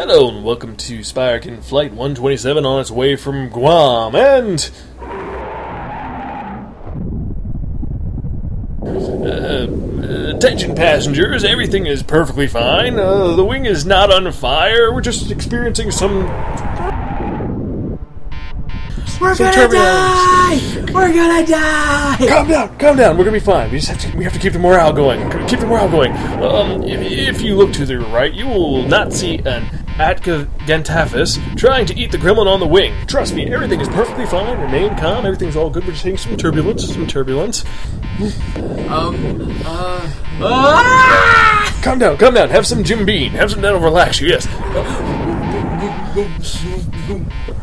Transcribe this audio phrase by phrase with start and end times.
[0.00, 4.70] Hello and welcome to Spiraken Flight 127 on its way from Guam and.
[8.82, 12.98] Uh, attention passengers, everything is perfectly fine.
[12.98, 14.90] Uh, the wing is not on fire.
[14.90, 16.26] We're just experiencing some.
[19.20, 19.76] We're Some gonna turbulence.
[19.76, 20.92] die!
[20.94, 22.26] We're gonna die!
[22.26, 23.18] Calm down, calm down.
[23.18, 23.70] We're gonna be fine.
[23.70, 25.20] We just have to, we have to keep the morale going.
[25.46, 26.12] Keep the morale going.
[26.42, 27.00] Um, if,
[27.36, 31.94] if you look to the right, you will not see an Atka Gentaphis trying to
[31.94, 32.94] eat the gremlin on the wing.
[33.06, 34.58] Trust me, everything is perfectly fine.
[34.58, 35.26] Remain calm.
[35.26, 35.84] Everything's all good.
[35.84, 37.64] We're just seeing some turbulence, some turbulence.
[38.88, 40.10] Um, uh,
[40.42, 41.80] ah!
[41.82, 42.48] Calm down, calm down.
[42.48, 43.32] Have some Jim Beam.
[43.32, 44.28] Have some that'll relax you.
[44.28, 44.46] Yes.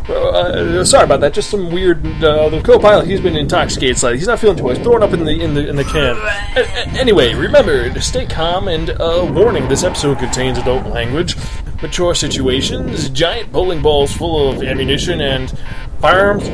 [0.10, 1.34] Uh, sorry about that.
[1.34, 2.06] Just some weird.
[2.24, 4.18] Uh, the co-pilot, he's been intoxicated slightly.
[4.20, 4.76] He's not feeling too well.
[4.76, 6.16] He's throwing up in the in the in the can.
[6.16, 8.68] A- a- anyway, remember to stay calm.
[8.68, 11.36] And uh, warning: this episode contains adult language,
[11.82, 15.58] mature situations, giant bowling balls full of ammunition, and
[16.00, 16.48] firearms.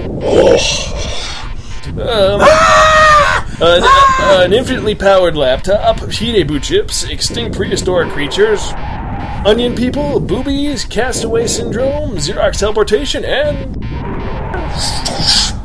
[1.85, 2.41] Um,
[3.61, 8.71] an, uh, an infinitely powered laptop, Hidebu chips, extinct prehistoric creatures,
[9.45, 13.73] onion people, boobies, castaway syndrome, Xerox teleportation, and.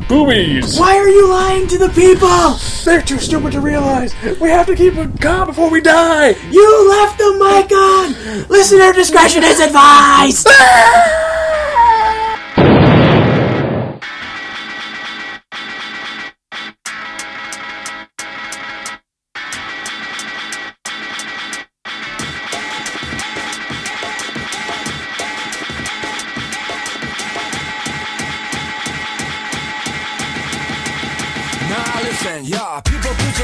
[0.09, 0.81] Boobies!
[0.81, 2.55] Why are you lying to the people?
[2.83, 4.15] They're too stupid to realize!
[4.41, 6.29] We have to keep it calm before we die!
[6.51, 8.49] You left the mic on!
[8.49, 10.49] Listener discretion is advised!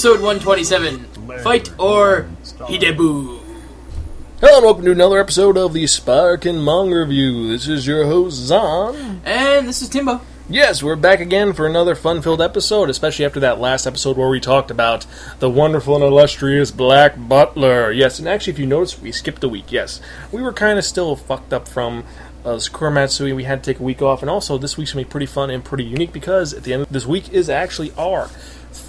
[0.00, 1.04] Episode 127
[1.42, 3.38] Fight or Hidebu
[4.40, 7.48] Hello and welcome to another episode of the Spark and Mong Review.
[7.48, 9.20] This is your host, Zon.
[9.26, 10.22] And this is Timbo.
[10.48, 14.40] Yes, we're back again for another fun-filled episode, especially after that last episode where we
[14.40, 15.04] talked about
[15.38, 17.92] the wonderful and illustrious Black Butler.
[17.92, 19.70] Yes, and actually, if you notice, we skipped a week.
[19.70, 20.00] Yes,
[20.32, 22.04] we were kind of still fucked up from
[22.42, 23.34] uh, Sakura Matsuri.
[23.34, 25.50] We had to take a week off, and also this week's gonna be pretty fun
[25.50, 28.30] and pretty unique because at the end of this week is actually our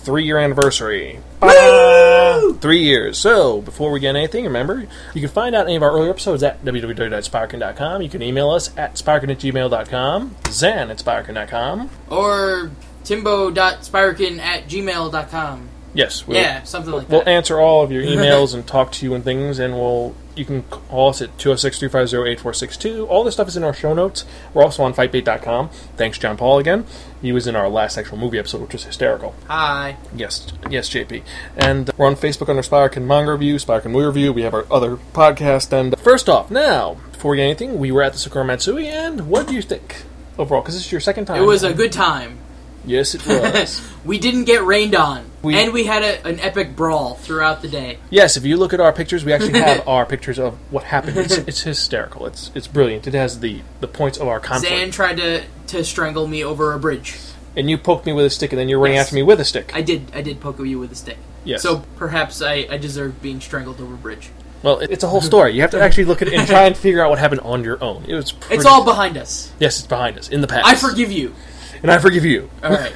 [0.01, 1.19] three-year anniversary.
[1.41, 2.53] Woo!
[2.55, 3.17] Three years.
[3.17, 6.43] So, before we get anything, remember, you can find out any of our earlier episodes
[6.43, 8.01] at www.sparkin.com.
[8.01, 11.89] You can email us at sparkin at gmail.com, zan at sparkin.com.
[12.09, 12.71] Or
[13.03, 15.69] timbo.spirakin at gmail.com.
[15.93, 17.29] Yes, we'll, Yeah, something like we'll that.
[17.29, 20.63] answer all of your emails and talk to you and things, and we'll you can
[20.63, 23.07] call us at 206-350-8462.
[23.07, 24.25] All this stuff is in our show notes.
[24.53, 25.69] We're also on fightbait.com.
[25.97, 26.85] Thanks, John Paul, again.
[27.21, 29.35] He was in our last actual movie episode, which was hysterical.
[29.47, 29.97] Hi.
[30.15, 31.23] Yes, yes, JP.
[31.57, 34.33] And we're on Facebook under Spark and Manga Review, Spark and Movie Review.
[34.33, 35.73] We have our other podcast.
[35.73, 39.27] And first off, now, before we get anything, we were at the Sakura Matsuri, and
[39.27, 40.03] what do you think
[40.37, 40.61] overall?
[40.61, 41.41] Because this is your second time.
[41.41, 42.37] It was a good time.
[42.85, 43.81] Yes, it was.
[44.05, 45.25] we didn't get rained on.
[45.41, 47.97] We- and we had a, an epic brawl throughout the day.
[48.09, 51.17] yes, if you look at our pictures, we actually have our pictures of what happened.
[51.17, 52.25] It's, it's hysterical.
[52.27, 53.07] It's it's brilliant.
[53.07, 54.73] It has the, the points of our conflict.
[54.75, 57.17] Zan tried to, to strangle me over a bridge.
[57.55, 59.07] and you poked me with a stick, and then you're running Yes.
[59.07, 59.71] after me with a stick.
[59.75, 61.17] I did I did poke you with a stick.
[61.43, 61.63] Yes.
[61.63, 64.29] So perhaps I, I deserve being strangled over a bridge.
[64.61, 65.53] well, it, it's a whole story.
[65.55, 67.63] You have to actually look at it and try and figure out what happened on
[67.63, 68.05] your own.
[68.07, 69.51] It was pretty, It's all behind us.
[69.59, 70.67] yes, it's behind us in the past.
[70.67, 71.33] I forgive you.
[71.81, 72.51] and I forgive you.
[72.63, 72.93] All right.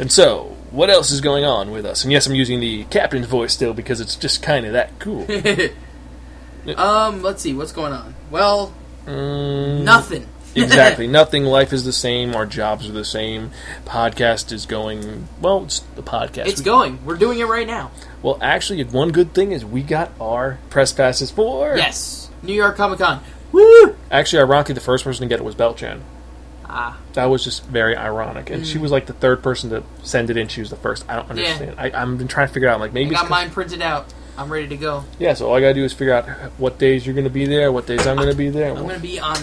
[0.00, 2.02] And so, what else is going on with us?
[2.04, 5.26] And yes, I'm using the captain's voice still because it's just kind of that cool.
[6.76, 8.14] um, let's see what's going on.
[8.30, 8.72] Well,
[9.06, 10.28] Mm, nothing.
[10.54, 11.08] exactly.
[11.08, 11.44] Nothing.
[11.44, 12.36] Life is the same.
[12.36, 13.50] Our jobs are the same.
[13.84, 15.64] Podcast is going well.
[15.64, 16.46] It's the podcast.
[16.46, 17.04] It's We- going.
[17.04, 17.90] We're doing it right now.
[18.22, 21.76] Well, actually, one good thing is we got our press passes for.
[21.76, 22.30] Yes.
[22.44, 23.20] New York Comic Con.
[23.50, 23.96] Woo!
[24.10, 26.00] Actually, ironically, the first person to get it was Belchan.
[26.74, 26.96] Ah.
[27.12, 28.66] That was just very ironic, and Mm.
[28.72, 30.48] she was like the third person to send it in.
[30.48, 31.04] She was the first.
[31.08, 31.74] I don't understand.
[31.78, 33.10] I, I've been trying to figure out like maybe.
[33.10, 34.06] it's got mine printed out.
[34.38, 35.04] I'm ready to go.
[35.18, 36.26] Yeah, so all I gotta do is figure out
[36.58, 38.70] what days you're gonna be there, what days I'm gonna be there.
[38.70, 39.36] I'm going to be on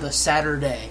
[0.00, 0.88] the Saturday.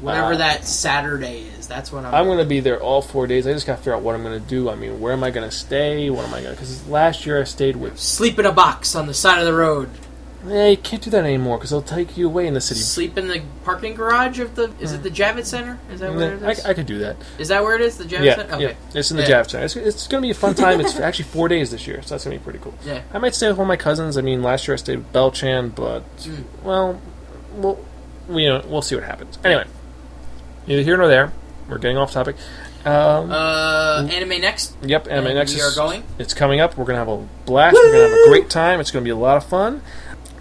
[0.00, 0.38] Whatever Ah.
[0.38, 1.66] that Saturday is.
[1.68, 2.14] That's when I'm.
[2.14, 3.46] I'm gonna be there all four days.
[3.46, 4.68] I just gotta figure out what I'm gonna do.
[4.68, 6.10] I mean, where am I gonna stay?
[6.10, 6.50] What am I gonna?
[6.54, 7.98] Because last year I stayed with.
[7.98, 9.88] Sleep in a box on the side of the road.
[10.46, 12.80] Yeah, you can't do that anymore because they'll take you away in the city.
[12.80, 14.72] Sleep in the parking garage of the.
[14.80, 15.78] Is it the Javits Center?
[15.90, 16.70] Is that where it I.
[16.70, 17.16] I could do that.
[17.38, 17.96] is that where it is?
[17.98, 18.60] The Javits Yeah, Center?
[18.60, 18.72] yeah.
[18.94, 19.28] It's in the Yeah.
[19.28, 19.64] Jav Center.
[19.66, 20.80] It's, it's gonna be a fun time.
[20.80, 22.74] It's actually four days this year, so that's gonna be pretty cool.
[22.84, 23.02] Yeah.
[23.14, 24.18] I might stay with one of my cousins.
[24.18, 26.44] I mean, last year I stayed with Belchan, but Mm.
[26.64, 27.00] well,
[27.54, 27.78] we'll
[28.28, 29.38] we, you know, we'll see what happens.
[29.44, 29.64] Anyway,
[30.66, 31.32] neither here nor there.
[31.68, 32.36] We're getting off topic.
[32.84, 34.74] Um, Uh, anime next.
[34.82, 36.02] yep, Anime and Next we is are going.
[36.18, 36.76] It's coming up.
[36.76, 37.74] We're gonna have a blast.
[37.76, 38.80] We're gonna have a great time.
[38.80, 39.82] It's gonna be a lot of fun.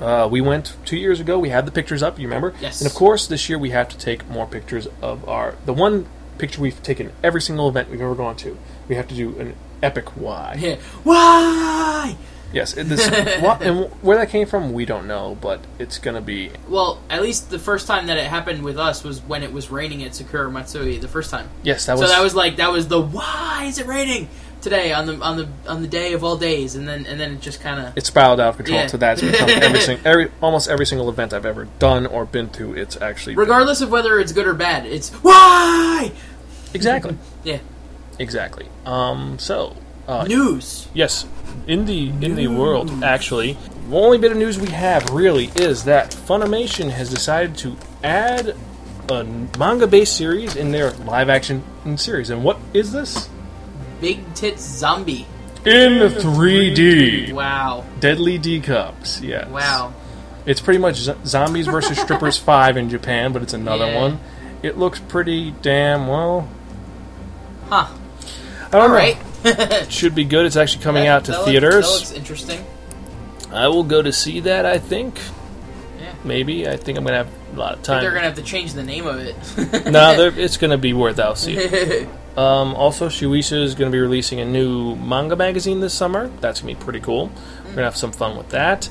[0.01, 1.37] Uh, we went two years ago.
[1.37, 2.17] We had the pictures up.
[2.17, 2.53] You remember?
[2.59, 2.81] Yes.
[2.81, 6.07] And of course, this year we have to take more pictures of our the one
[6.37, 8.57] picture we've taken every single event we've ever gone to.
[8.87, 10.57] We have to do an epic Y.
[10.59, 10.75] Yeah.
[11.03, 12.15] Why?
[12.51, 12.73] Yes.
[12.73, 13.07] This,
[13.41, 16.51] what, and where that came from, we don't know, but it's gonna be.
[16.67, 19.69] Well, at least the first time that it happened with us was when it was
[19.69, 20.97] raining at Sakura Matsuri.
[20.97, 21.49] The first time.
[21.63, 22.09] Yes, that was.
[22.09, 24.29] so that was like that was the why is it raining
[24.61, 27.33] today on the on the on the day of all days, and then and then
[27.33, 28.87] it just kind of it spiraled out of control Yeah.
[28.87, 32.49] to that's become every single, every almost every single event I've ever done or been
[32.51, 32.73] to.
[32.75, 36.11] It's actually regardless of whether it's good or bad, it's why.
[36.73, 37.59] exactly, Yeah.
[38.19, 38.67] exactly.
[38.85, 39.37] Um.
[39.39, 39.75] So.
[40.07, 40.87] Uh, News.
[40.95, 41.25] Yes,
[41.67, 43.55] in the in the world, actually,
[43.87, 48.55] the only bit of news we have really is that Funimation has decided to add
[49.09, 49.23] a
[49.59, 51.63] manga-based series in their live-action
[51.97, 52.29] series.
[52.31, 53.29] And what is this?
[54.01, 55.25] Big tits zombie.
[55.63, 57.85] In 3D, Wow.
[57.99, 59.21] Deadly D Cups.
[59.21, 59.47] Yes.
[59.47, 59.93] Wow.
[60.45, 64.01] It's pretty much Z- Zombies versus Strippers Five in Japan, but it's another Yeah.
[64.01, 64.19] one.
[64.63, 66.47] It looks pretty damn well.
[67.69, 67.87] Huh.
[68.67, 68.93] I don't All know.
[68.95, 69.17] right.
[69.43, 70.45] It should be good.
[70.47, 71.85] It's actually coming That- out to that looks- theaters.
[71.85, 72.65] that looks interesting.
[73.51, 74.65] I will go to see that.
[74.65, 75.19] I think.
[75.99, 76.13] Yeah.
[76.23, 76.67] Maybe.
[76.67, 78.01] I think I'm gonna have a lot of I think time.
[78.01, 79.35] they're gonna have to change the name of it.
[79.91, 82.07] no, it's gonna be worth out seeing.
[82.37, 86.29] Um, also, Shueisha is gonna be releasing a new manga magazine this summer.
[86.39, 87.29] That's gonna be pretty cool.
[87.65, 88.89] We're gonna have some fun with that.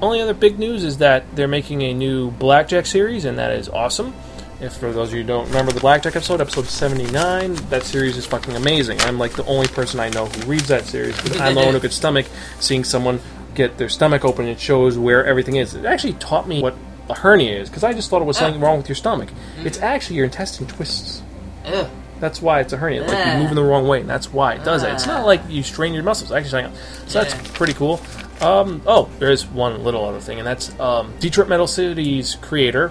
[0.00, 3.68] Only other big news is that they're making a new Blackjack series, and that is
[3.68, 4.14] awesome.
[4.60, 8.16] If for those of you who don't remember the Blackjack episode, episode 79, that series
[8.16, 9.00] is fucking amazing.
[9.02, 11.74] I'm like the only person I know who reads that series because I'm the one
[11.74, 12.26] who could stomach
[12.58, 13.20] seeing someone
[13.54, 14.46] get their stomach open.
[14.46, 15.74] And it shows where everything is.
[15.74, 16.74] It actually taught me what
[17.10, 19.28] a hernia is because I just thought it was something wrong with your stomach.
[19.58, 21.22] It's actually your intestine twists.
[21.66, 21.90] Ugh.
[22.20, 23.02] That's why it's a hernia.
[23.04, 24.88] Like you're moving the wrong way, and that's why it does it.
[24.92, 25.24] It's not Ah.
[25.26, 26.32] like you strain your muscles.
[26.32, 26.72] Actually, saying
[27.06, 27.40] so that's Yeah.
[27.54, 28.00] pretty cool.
[28.40, 32.90] Um, oh, there is one little other thing, and that's um, Detroit Metal City's creator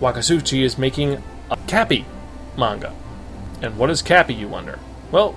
[0.00, 2.04] Wakasugi is making a Cappy
[2.56, 2.92] manga.
[3.60, 4.78] And what is Cappy, you wonder?
[5.12, 5.36] Well,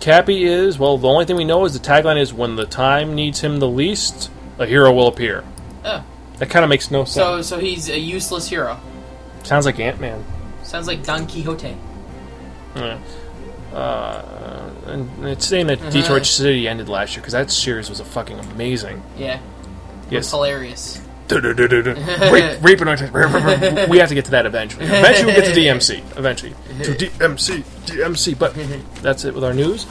[0.00, 0.96] Cappy is well.
[0.96, 3.68] The only thing we know is the tagline is "When the time needs him the
[3.68, 5.44] least, a hero will appear."
[5.84, 6.02] Oh.
[6.38, 7.14] That kind of makes no sense.
[7.14, 8.78] So so he's a useless hero.
[9.42, 10.24] Sounds like Ant Man.
[10.62, 11.76] Sounds like Don Quixote.
[12.76, 12.98] Yeah.
[13.74, 15.90] Uh, and it's saying that Uh-huh.
[15.90, 19.02] Detroit City ended last year because that series was a fucking amazing.
[19.16, 19.38] Yeah.
[20.10, 20.30] Yes.
[20.30, 21.00] hilarious.
[21.30, 23.88] rape, rape and.
[23.88, 24.86] We have to get to that eventually.
[24.86, 26.02] Eventually, we'll get to DMC.
[26.18, 28.36] Eventually, to DMC, DMC.
[28.36, 28.54] But
[29.02, 29.86] that's it with our news.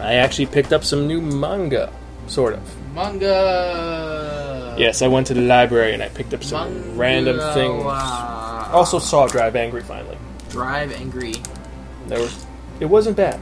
[0.00, 1.92] I actually picked up some new manga,
[2.26, 2.60] sort of.
[2.96, 4.74] Manga.
[4.76, 6.98] Yes, I went to the library and I picked up some Manga.
[6.98, 7.84] random things.
[7.84, 8.70] Wow.
[8.72, 10.18] Also saw Drive Angry finally.
[10.50, 11.34] Drive Angry.
[12.12, 12.46] There was,
[12.80, 13.40] it wasn't bad.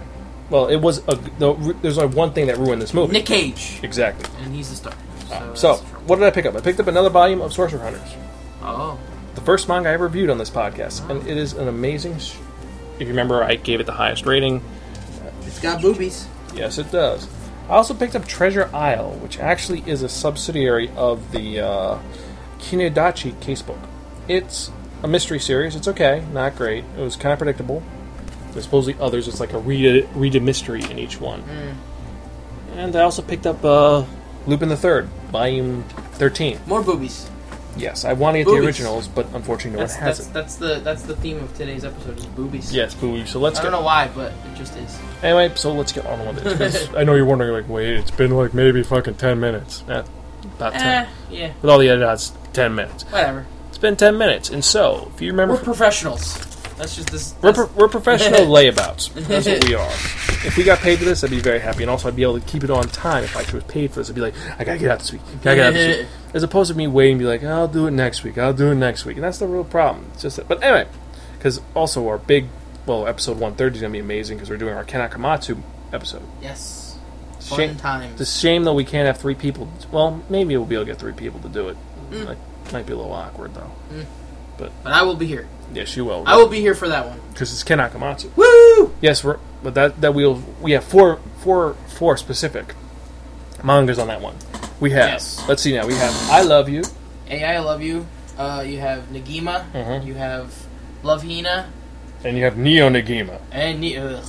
[0.51, 1.15] Well, it was a.
[1.39, 3.13] The, there's like one thing that ruined this movie.
[3.13, 3.81] Nick Cage.
[3.83, 4.29] Exactly.
[4.45, 4.93] And he's the star.
[5.29, 6.07] So, So, that's trouble.
[6.07, 6.57] what did I pick up?
[6.57, 8.15] I picked up another volume of Sorcerer Hunters,
[8.63, 8.99] Oh.
[9.37, 12.19] the first manga I ever reviewed on this podcast, and it is an amazing.
[12.19, 12.35] Sh-
[12.97, 14.63] if you remember, I gave it the highest rating.
[15.47, 16.27] It's got boobies.
[16.55, 17.29] Yes, it does.
[17.69, 21.99] I also picked up Treasure Isle, which actually is a subsidiary of the uh,
[22.59, 23.79] Kindaichi casebook.
[24.29, 24.71] It's
[25.03, 25.77] a mystery series.
[25.77, 26.85] It's okay, not great.
[26.99, 27.83] It was kind of predictable.
[28.53, 29.29] There's supposedly others.
[29.29, 31.43] It's like a read a, read a mystery in each one.
[32.77, 34.05] And I also picked up uh,
[34.47, 35.83] Lupin the Third, volume
[36.15, 36.61] 13.
[36.67, 37.29] More boobies.
[37.77, 40.33] Yes, I want to get the originals, but unfortunately, no That's one has that's it.
[40.35, 42.73] that's the that's the theme of today's episode is boobies.
[42.75, 43.31] Yes, boobies.
[43.31, 44.99] So let's I don't know why, but it just is.
[45.23, 45.53] anyway.
[45.55, 46.59] So let's get on with it.
[46.59, 49.85] 'cause I know you're wondering, like, wait, it's been like maybe fucking ten minutes.
[49.89, 50.03] Eh,
[50.57, 51.05] about ten.
[51.07, 53.05] Eh, yeah, With all the edits, ten minutes.
[53.05, 53.47] whatever.
[53.69, 54.51] It's been 10 minutes.
[54.51, 56.35] And so, if you remember, We're professionals.
[56.81, 57.35] That's just this.
[57.43, 59.13] we're, pro- we're professional layabouts.
[59.15, 59.91] That's what we are.
[60.43, 61.83] If we got paid for this, I'd be very happy.
[61.83, 64.01] And also, I'd be able to keep it on time if I was paid for
[64.01, 64.09] this.
[64.09, 65.21] I'd be like, I gotta get out this week.
[65.43, 66.07] Gotta get out this week.
[66.35, 68.39] As opposed to me waiting and be like, I'll do it next week.
[68.39, 69.17] I'll do it next week.
[69.19, 70.07] And that's the real problem.
[70.15, 70.49] It's just that.
[70.49, 70.89] But anyway,
[71.37, 72.47] because also our big,
[72.87, 75.61] well, episode 130 is going to be amazing because we're doing our Ken Akamatsu
[75.93, 76.23] episode.
[76.41, 76.97] yes.
[77.41, 78.21] Fun Shame, times.
[78.21, 79.71] it's a shame though we can't have three people.
[79.93, 81.77] Well, maybe we'll be able to get three people to do it.
[82.11, 82.25] Mm.
[82.27, 83.71] Might, might be a little awkward though.
[83.93, 84.07] Mm.
[84.57, 84.73] But.
[84.85, 85.49] But I will be here.
[85.73, 86.25] Yes, you will.
[86.27, 87.21] I will be here for that one.
[87.33, 88.31] because it's Ken Akamatsu.
[88.37, 88.95] Woo!
[89.01, 92.75] Yes, we're, but that that we'll we have four four four specific
[93.63, 94.37] mangas on that one.
[94.81, 95.09] We have.
[95.09, 95.43] Yes.
[95.49, 95.87] Let's see now.
[95.87, 96.83] We have I Love You.
[97.29, 98.07] AI, I love you.
[98.37, 99.71] Uh, you have Negima.
[99.73, 100.05] Mhm.
[100.07, 100.53] You have
[101.03, 101.69] Love Hina.
[102.25, 103.39] And you have Neo Negima.
[103.53, 104.25] And Ni- ugh.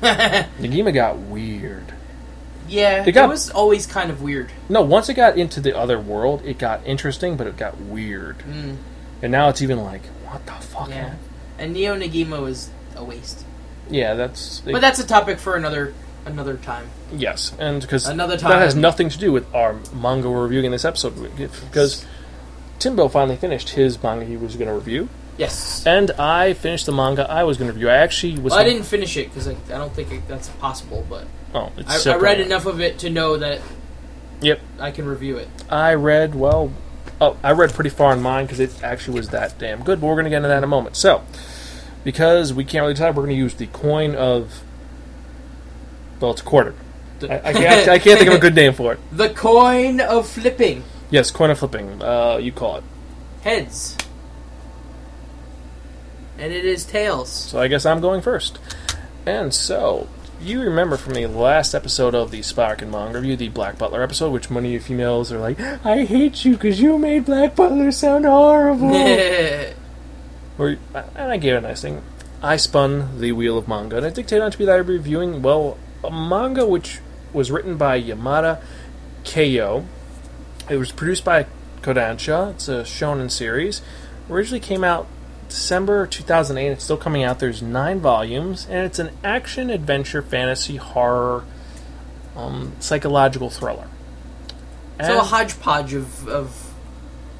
[0.02, 1.92] Negima got weird.
[2.68, 4.50] yeah, It it, was always kind of weird.
[4.68, 8.38] No, once it got into the other world, it got interesting, but it got weird.
[8.38, 8.76] Mm,
[9.22, 10.02] And now it's even like,
[10.34, 10.88] what the fuck?
[10.88, 11.02] yeah.
[11.02, 11.18] man?
[11.58, 13.44] And Neo Negima was a waste.
[13.90, 14.60] Yeah, that's.
[14.60, 15.94] But that's a topic for another
[16.26, 16.88] another time.
[17.12, 20.64] yes, and because Another time that has nothing to do with our manga we're reviewing
[20.64, 21.36] in this episode.
[21.36, 22.06] Because
[22.78, 25.86] Timbo finally finished his manga he was going to review, Yes.
[25.86, 27.90] and I finished the manga I was going to review.
[27.90, 28.52] I actually was.
[28.52, 31.70] Well, I didn't finish it because I, I don't think it, that's possible, but Oh,
[31.76, 33.60] it's I, I read enough of it to know that
[34.40, 35.48] Yep, I can review it.
[35.70, 36.72] I read well.
[37.24, 40.00] Oh, I read pretty far in mine because it actually was that damn good.
[40.00, 40.96] But we're going to get into that in a moment.
[40.96, 41.22] So,
[42.04, 44.62] because we can't really decide, we're going to use the coin of.
[46.20, 46.74] Well, it's a quarter.
[47.22, 49.00] I, I, can't, I can't think of a good name for it.
[49.12, 52.02] The coin of flipping Yes, coin of flipping.
[52.02, 52.84] Uh, you call it.
[53.42, 53.96] heads,
[56.38, 57.30] and it is tails.
[57.30, 58.58] So I guess I'm going first.
[59.26, 60.08] And so,
[60.44, 64.02] you remember from the last episode of the Spark and Manga review, the Black Butler
[64.02, 67.56] episode, which many of you females are like, I hate you because you made Black
[67.56, 68.92] Butler sound horrible.
[70.56, 72.00] Or, and I gave it a nice thing.
[72.40, 74.92] I spun the wheel of manga, and I dictated on to be that I'd be
[74.92, 77.00] reviewing, well, a manga which
[77.32, 78.62] was written by Yamada
[79.24, 79.84] Keio.
[80.70, 81.46] It was produced by
[81.82, 82.52] Kodansha.
[82.52, 83.82] It's a shonen series.
[84.30, 85.08] Originally came out
[85.48, 86.72] December 2008.
[86.72, 87.38] It's still coming out.
[87.38, 91.44] There's nine volumes, and it's an action, adventure, fantasy, horror,
[92.36, 93.88] um, psychological thriller.
[95.00, 96.74] so a hodgepodge of, of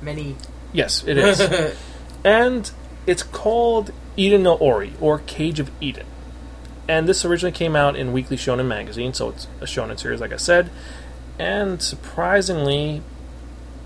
[0.01, 0.37] many.
[0.73, 1.41] yes, it is.
[2.25, 2.71] and
[3.07, 6.07] it's called Eden no Ori, or Cage of Eden.
[6.87, 10.33] And this originally came out in Weekly Shonen magazine, so it's a shonen series, like
[10.33, 10.71] I said.
[11.39, 13.03] And surprisingly,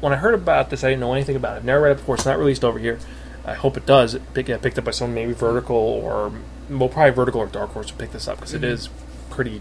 [0.01, 1.57] when I heard about this, I didn't know anything about it.
[1.59, 2.17] I've never read it before.
[2.17, 2.99] It's not released over here.
[3.49, 4.17] I hope it does.
[4.35, 6.33] Get picked up by someone, maybe Vertical or
[6.71, 8.64] well, probably Vertical or Dark Horse would pick this up because Mm-hmm.
[8.64, 8.88] is
[9.31, 9.61] pretty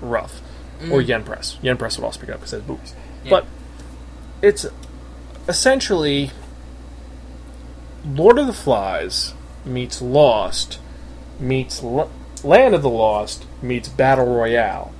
[0.00, 0.40] rough.
[0.90, 1.58] Or Yen Press.
[1.62, 2.94] Yen Press would also pick it up because it has boobies.
[3.24, 3.30] Yeah.
[3.30, 3.46] But
[4.42, 4.66] it's
[5.48, 6.30] essentially
[8.04, 10.80] Lord of the Flies meets Lost
[11.38, 12.10] meets L-
[12.42, 14.92] Land of the Lost meets Battle Royale.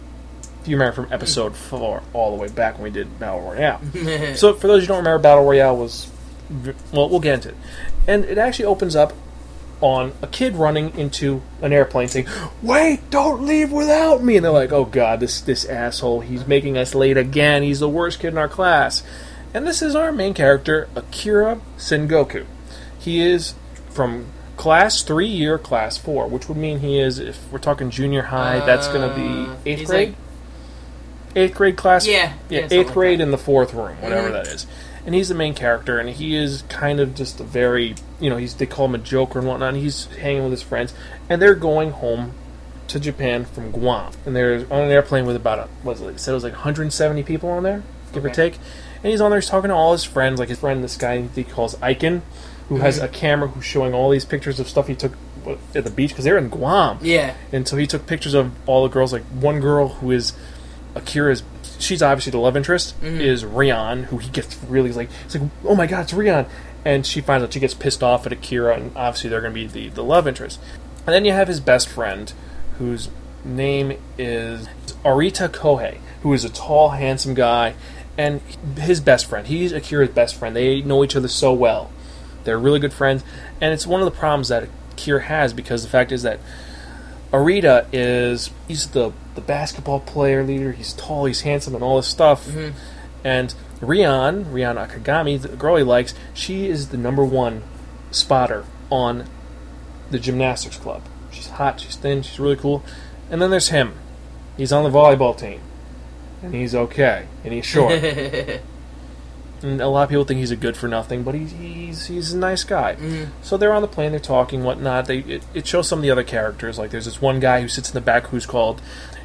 [0.61, 3.81] If you remember from episode four, all the way back when we did Battle Royale.
[4.37, 6.09] so, for those who don't remember, Battle Royale was
[6.92, 7.57] well, we'll get into it,
[8.06, 9.12] and it actually opens up
[9.80, 12.26] on a kid running into an airplane saying,
[12.62, 16.21] "Wait, don't leave without me!" And they're like, "Oh God, this this asshole!
[16.21, 17.62] He's making us late again.
[17.62, 19.02] He's the worst kid in our class."
[19.54, 22.47] And this is our main character, Akira Sengoku.
[22.99, 23.54] He is
[23.90, 28.23] from class three year class four, which would mean he is, if we're talking junior
[28.23, 29.16] high, that's going to Uh,
[29.64, 30.09] be eighth he's grade.
[30.11, 30.16] like-
[31.37, 32.06] eighth grade class.
[32.06, 33.25] Yeah, yeah, yeah, eighth grade that.
[33.25, 34.32] in the fourth room, whatever Mhm.
[34.32, 34.66] that is.
[35.04, 38.37] And he's the main character, and he is kind of just a very, you know,
[38.37, 39.75] he's they call him a joker and whatnot.
[39.75, 40.94] And he's hanging with his friends,
[41.28, 42.32] and they're going home
[42.88, 46.21] to Japan from Guam, and they're on an airplane with about a what was it?
[46.21, 47.82] Said it was like 170 people on there,
[48.12, 48.59] give or take.
[49.02, 51.21] And he's on there, he's talking to all his friends, like his friend, this guy
[51.23, 52.23] he calls Aiken,
[52.68, 53.04] who has Mm-hmm.
[53.04, 55.14] a camera who's showing all these pictures of stuff he took
[55.75, 56.99] at the beach because they're in Guam.
[57.02, 57.35] Yeah.
[57.50, 59.12] And so he took pictures of all the girls.
[59.12, 60.35] Like one girl who is
[60.94, 61.42] Akira's,
[61.83, 63.21] she's obviously the love interest, mm-hmm.
[63.21, 66.47] is Rion, who he gets really like, it's like, oh my god, it's Rion.
[66.85, 69.61] And she finds out she gets pissed off at Akira, and obviously they're going to
[69.61, 70.61] be the, the love interest.
[71.07, 72.33] And then you have his best friend,
[72.79, 73.09] whose
[73.45, 74.69] name is
[75.05, 77.75] Arita Kohei, who is a tall, handsome guy,
[78.19, 78.41] and
[78.79, 79.47] his best friend.
[79.47, 80.55] He's Akira's best friend.
[80.55, 81.91] They know each other so well.
[82.45, 83.23] They're really good friends,
[83.61, 86.41] and it's one of the problems that Akira has because the fact is that
[87.33, 90.73] Arita is he's the the basketball player leader.
[90.73, 92.47] He's tall, he's handsome, and all this stuff.
[92.47, 92.77] Mm-hmm.
[93.25, 97.62] And Rion, Rion Akagami, the girl he likes, she is the number one
[98.11, 99.27] spotter on
[100.11, 101.03] the gymnastics club.
[101.31, 102.85] She's hot, she's thin, she's really cool.
[103.31, 103.95] And then there's him.
[104.57, 105.61] He's on the volleyball team,
[106.43, 107.93] and he's okay, and he's short.
[109.62, 112.33] and a lot of people think he's a good for nothing, but he's he's he's
[112.33, 112.97] a nice guy.
[112.97, 113.28] Mhm.
[113.42, 115.07] So they're on the plane, they're talking, whatnot.
[115.07, 116.78] They it, it shows some of the other characters.
[116.78, 118.81] Like there's this one guy who sits in the back who's called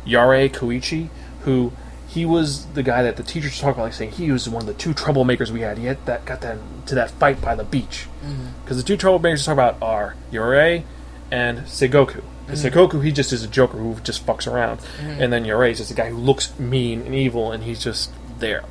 [0.06, 1.10] Yare Koichi,
[1.42, 1.72] who
[2.08, 4.68] he was the guy that the teachers talk about, like saying he was one of
[4.68, 5.78] the two troublemakers we had.
[5.78, 8.48] He had that got that to that fight by the beach mm-hmm.
[8.64, 10.84] because the two troublemakers talk about are Yare
[11.32, 12.24] and Seigoku.
[12.46, 12.80] Because mm-hmm.
[12.80, 15.22] Seigoku, he just is a joker who just fucks around, mm-hmm.
[15.22, 18.12] and then Yare is just a guy who looks mean and evil, and he's just
[18.40, 18.64] there.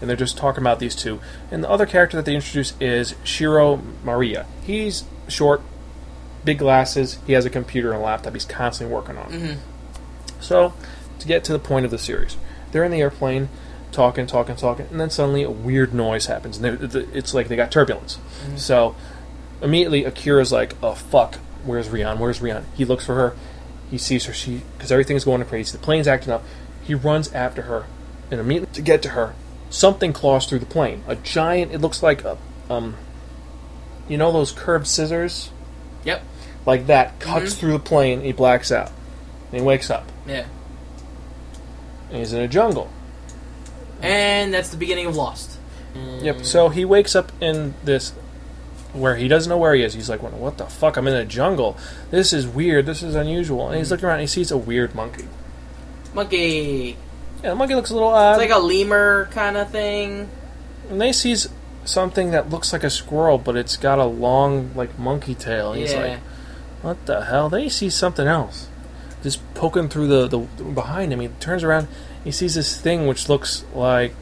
[0.00, 1.20] And they're just talking about these two.
[1.50, 4.46] And the other character that they introduce is Shiro Maria.
[4.62, 5.62] He's short,
[6.44, 7.18] big glasses.
[7.26, 8.32] He has a computer and a laptop.
[8.32, 9.30] He's constantly working on.
[9.30, 9.60] Mm-hmm.
[10.40, 10.72] So,
[11.18, 12.36] to get to the point of the series,
[12.72, 13.50] they're in the airplane,
[13.92, 16.58] talking, talking, talking, and then suddenly a weird noise happens.
[16.58, 18.16] And it's like they got turbulence.
[18.16, 18.56] Mm-hmm.
[18.56, 18.96] So,
[19.62, 22.18] immediately Akira's like, "Oh fuck, where's Rion?
[22.18, 23.36] Where's Rion?" He looks for her.
[23.90, 24.32] He sees her.
[24.32, 25.72] She because everything's going crazy.
[25.72, 26.44] The plane's acting up.
[26.82, 27.86] He runs after her,
[28.30, 29.34] and immediately to get to her,
[29.70, 31.02] something claws through the plane.
[31.06, 31.72] A giant.
[31.72, 32.36] It looks like a
[32.68, 32.96] um.
[34.08, 35.50] You know those curved scissors,
[36.04, 36.22] Yep.
[36.66, 37.30] like that, mm-hmm.
[37.30, 38.22] cuts through the plane.
[38.22, 38.90] He blacks out,
[39.52, 40.46] and he wakes up, Yeah.
[42.08, 42.90] and he's in a jungle.
[44.02, 45.58] And that's the beginning of Lost.
[45.94, 46.36] Yep.
[46.36, 46.44] Mm.
[46.44, 48.12] So he wakes up in this
[48.92, 49.94] where he doesn't know where he is.
[49.94, 50.96] He's like, "What the fuck?
[50.96, 51.76] I'm in a jungle.
[52.10, 52.86] This is weird.
[52.86, 53.92] This is unusual." And he's mm.
[53.92, 54.14] looking around.
[54.14, 55.28] and He sees a weird monkey.
[56.14, 56.96] Monkey.
[57.42, 58.40] Yeah, the monkey looks a little odd.
[58.40, 60.28] It's like a lemur kind of thing.
[60.90, 61.48] and they sees
[61.84, 65.72] something that looks like a squirrel, but it's got a long like monkey tail.
[65.72, 66.18] And He's like,
[66.82, 68.68] "What the hell?" They see something else,
[69.22, 71.20] just poking through the, the behind him.
[71.20, 71.88] He turns around.
[72.24, 74.14] He sees this thing which looks like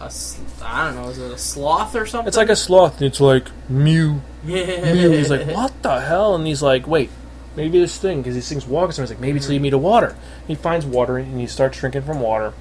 [0.00, 0.10] a
[0.62, 1.08] I don't know.
[1.10, 2.28] Is it a sloth or something?
[2.28, 2.98] it's like a sloth.
[2.98, 4.22] And it's like mew.
[4.44, 4.92] yeah.
[4.94, 5.10] Mew.
[5.10, 7.10] He's like, "What the hell?" And he's like, "Wait."
[7.60, 9.06] Maybe this thing, because these things walk somewhere.
[9.06, 10.16] He's like, maybe it's leading me to water.
[10.46, 12.54] He finds water and he starts drinking from water.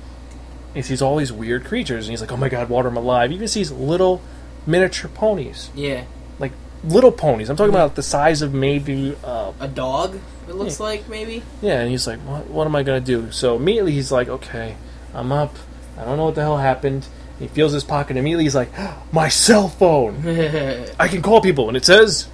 [0.74, 3.29] He sees all these weird creatures and he's like, oh my god, water, I'm alive.
[3.29, 4.22] He even sees little
[4.68, 5.70] miniature ponies.
[5.74, 6.03] Yeah.
[6.38, 6.51] like
[6.84, 7.50] little ponies.
[7.50, 10.20] I'm talking about the size of maybe uh, A dog.
[10.50, 10.86] It looks Yeah.
[10.86, 11.44] like maybe.
[11.62, 11.79] yeah.
[11.79, 13.32] And he's like, what, what am I gonna do?
[13.32, 14.75] So immediately he's like, okay,
[15.13, 15.56] I'm up.
[15.98, 17.08] I don't know what the hell happened.
[17.39, 18.18] He feels his pocket.
[18.18, 18.70] Immediately he's like,
[19.14, 20.25] my cell phone.
[21.00, 22.27] I can call people, and it says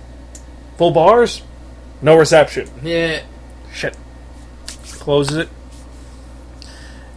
[0.77, 1.41] full bars,
[2.05, 2.69] no reception.
[2.83, 3.23] Yeah.
[3.73, 3.97] Shit.
[4.99, 5.49] Closes it,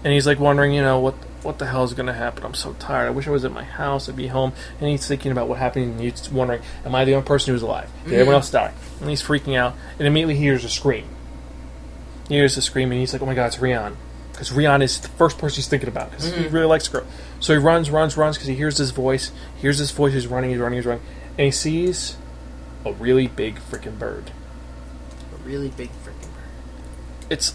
[0.04, 2.44] and he's like wondering, you know, what what the hell is going to happen?
[2.44, 3.06] I'm so tired.
[3.06, 4.08] I wish I was at my house.
[4.08, 4.52] I'd be home.
[4.80, 7.62] And he's thinking about what happened, and he's wondering, am I the only person who's
[7.62, 7.88] alive?
[8.04, 8.72] Did everyone else die?
[9.00, 11.06] And he's freaking out, and immediately he hears a scream.
[12.28, 13.96] He hears a scream, and he's like, oh my god, it's Rion.
[14.32, 16.54] Because Rion is the first person he's thinking about, because he mm-hmm.
[16.54, 17.06] really likes the girl.
[17.40, 19.32] So he runs, runs, runs, because he hears this voice.
[19.60, 21.04] Hears this voice, he's running, he's running, he's running.
[21.38, 22.16] And he sees
[22.84, 24.32] a really big freaking bird.
[25.48, 27.30] Really big freaking bird.
[27.30, 27.54] It's,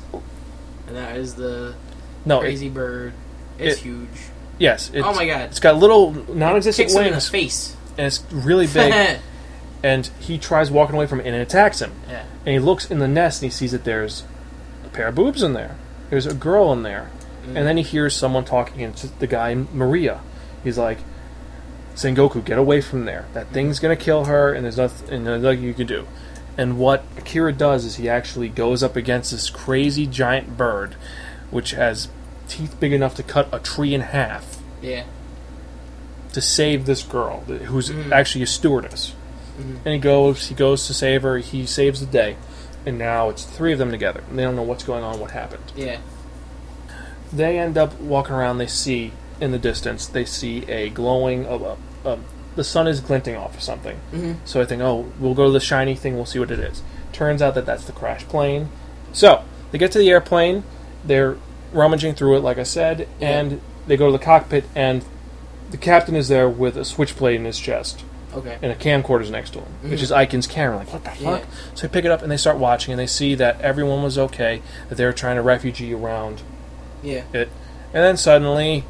[0.87, 1.75] And that is the
[2.25, 3.13] no, it- crazy bird.
[3.59, 4.09] It's it- huge.
[4.57, 4.89] Yes.
[4.93, 5.49] It's, Oh my God.
[5.51, 7.75] It's got little non-existent Kicks him in the wings, face.
[7.97, 9.19] and it's really big.
[9.83, 11.91] and he tries walking away from it, and it attacks him.
[12.09, 12.25] yeah.
[12.45, 14.23] And he looks in the nest, and he sees that there's
[14.85, 15.75] a pair of boobs in there.
[16.09, 17.11] There's a girl in there,
[17.43, 17.63] and mm.
[17.63, 20.21] then he hears someone talking, and it's the guy Maria.
[20.63, 20.99] He's like,
[21.95, 23.25] "Sengoku, get away from there.
[23.33, 23.53] That mm-hmm.
[23.53, 26.07] thing's gonna kill her, and there's nothing, and there's nothing you can do."
[26.57, 30.95] And what Akira does is he actually goes up against this crazy giant bird,
[31.49, 32.09] which has
[32.47, 35.03] teeth big enough to cut a tree in half Yeah.
[36.33, 38.11] to save this girl who's Mhm.
[38.11, 39.13] actually a stewardess.
[39.59, 39.77] Mhm.
[39.85, 41.37] And he goes, he goes to save her.
[41.39, 42.35] He saves the day,
[42.85, 44.23] and now it's three of them together.
[44.29, 45.63] And they don't know what's going on, what happened.
[45.75, 45.97] Yeah.
[47.31, 48.57] They end up walking around.
[48.59, 49.11] They see
[49.41, 51.45] in the distance, they see a glowing.
[51.47, 52.17] Uh, uh,
[52.55, 53.97] the sun is glinting off of something.
[54.13, 54.35] Mhm.
[54.45, 56.15] So I think, oh, we'll go to the shiny thing.
[56.15, 56.81] We'll see what it is.
[57.11, 58.69] Turns out that that's the crash plane.
[59.11, 60.63] So they get to the airplane.
[61.05, 61.35] They're
[61.71, 63.39] rummaging through it, like I said, Yeah.
[63.39, 65.03] and they go to the cockpit, and
[65.71, 68.03] the captain is there with a switchblade in his chest
[68.35, 68.57] Okay.
[68.61, 70.03] and a camcorder's next to him, which Mhm.
[70.03, 70.77] is Icon's camera.
[70.77, 71.31] Like, what the Yeah.
[71.37, 71.43] fuck?
[71.73, 74.17] So they pick it up and they start watching, and they see that everyone was
[74.17, 76.41] okay, that they were trying to refugee around
[77.01, 77.21] Yeah.
[77.33, 77.49] it,
[77.93, 78.83] and then suddenly,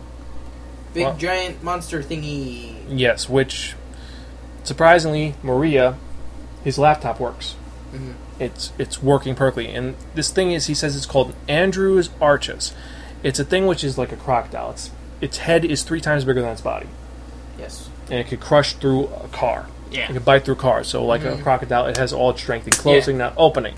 [0.93, 2.73] Big Well- giant monster thingy.
[2.89, 3.75] yes, which
[4.63, 5.95] surprisingly, Maria,
[6.63, 7.55] his laptop works.
[7.93, 8.13] Mhm.
[8.39, 12.73] It's it's working perfectly, and this thing is he says it's called Andrew's Arches.
[13.21, 14.71] It's a thing which is like a crocodile.
[14.71, 16.87] Its its head is three times bigger than its body,
[17.59, 17.89] Yes.
[18.09, 19.67] and it could crush through a car.
[19.91, 20.09] Yeah.
[20.09, 20.87] It could bite through cars.
[20.87, 21.43] So, like a Mhm.
[21.43, 23.75] crocodile, it has all its strength in closing, not opening.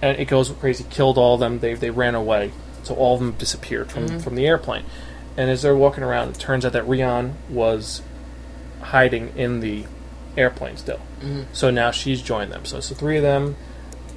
[0.00, 1.58] And it goes crazy, killed all of them.
[1.58, 2.52] They, they ran away.
[2.84, 4.22] So, all of them disappeared from, Mhm.
[4.22, 4.84] from the airplane.
[5.36, 8.02] And as they're walking around, it turns out that Rion was
[8.80, 9.84] hiding in the
[10.36, 11.00] airplane still.
[11.22, 11.44] Mhm.
[11.52, 12.64] So now she's joined them.
[12.64, 13.56] So it's the three of them.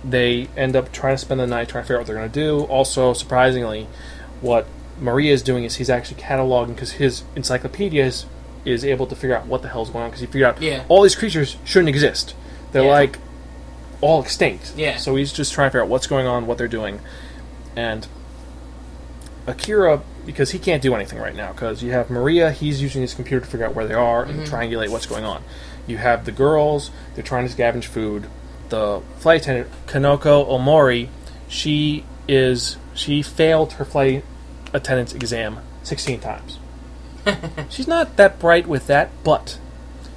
[0.03, 2.29] They end up trying to spend the night trying to figure out what they're going
[2.29, 2.61] to do.
[2.71, 3.87] Also, surprisingly,
[4.41, 4.65] what
[4.99, 8.25] Maria is doing is he's actually cataloging because his encyclopedia is
[8.65, 10.83] is able to figure out what the hell's going on because he figured out Yeah.
[10.89, 12.33] all these creatures shouldn't exist.
[12.73, 12.89] They're Yeah.
[12.91, 13.17] like
[14.01, 14.73] all extinct.
[14.75, 14.97] Yeah.
[14.97, 16.99] So he's just trying to figure out what's going on, what they're doing,
[17.77, 18.05] and
[19.47, 22.51] Akira because he can't do anything right now because you have Maria.
[22.51, 24.53] He's using his computer to figure out where they are and mm-hmm.
[24.53, 25.43] triangulate what's going on.
[25.87, 26.91] You have the girls.
[27.15, 28.27] They're trying to scavenge food.
[28.69, 31.09] The flight attendant Kanoko Omori.
[31.47, 34.23] She is she failed her flight
[34.71, 36.59] attendant's exam 16 times.
[37.69, 39.57] She's not that bright with that, but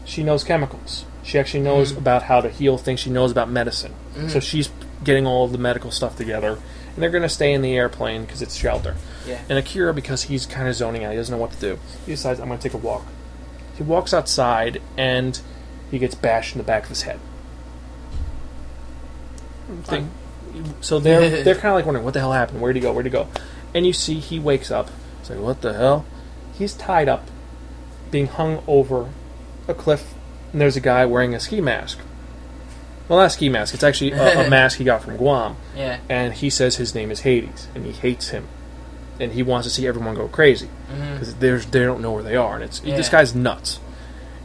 [0.04, 1.06] she knows chemicals.
[1.22, 2.02] She actually knows mm-hmm.
[2.02, 3.00] about how to heal things.
[3.00, 3.94] She knows about medicine.
[4.14, 4.38] So mm-hmm.
[4.40, 4.68] she's
[5.02, 6.58] getting all of the medical stuff together.
[6.94, 8.96] And they're going to stay in the airplane because it's shelter.
[9.26, 9.40] Yeah.
[9.48, 11.78] And Akira, because he's kind of zoning out, he doesn't know what to do.
[12.04, 13.06] He decides, I'm going to take a walk.
[13.76, 15.40] He walks outside and
[15.90, 17.18] he gets bashed in the back of his head.
[19.66, 19.80] Hmm.
[19.82, 20.10] Thing.
[20.80, 22.60] So they're they're kind of like wondering what the hell happened.
[22.60, 22.92] Where'd he go?
[22.92, 23.28] Where'd he go?
[23.74, 24.90] And you see he wakes up.
[25.20, 26.04] It's like what the hell?
[26.54, 27.28] He's tied up,
[28.10, 29.10] being hung over
[29.66, 30.14] a cliff,
[30.52, 31.98] and there's a guy wearing a ski mask.
[33.12, 33.74] Well, not a ski mask.
[33.74, 35.56] It's actually a, a mask he got from Guam.
[35.76, 36.00] Yeah.
[36.08, 38.48] And he says his name is Hades, and he hates him,
[39.20, 41.12] and he wants to see everyone go crazy mm-hmm.
[41.12, 43.80] because there's they don't know where they are, and it's this guy's nuts.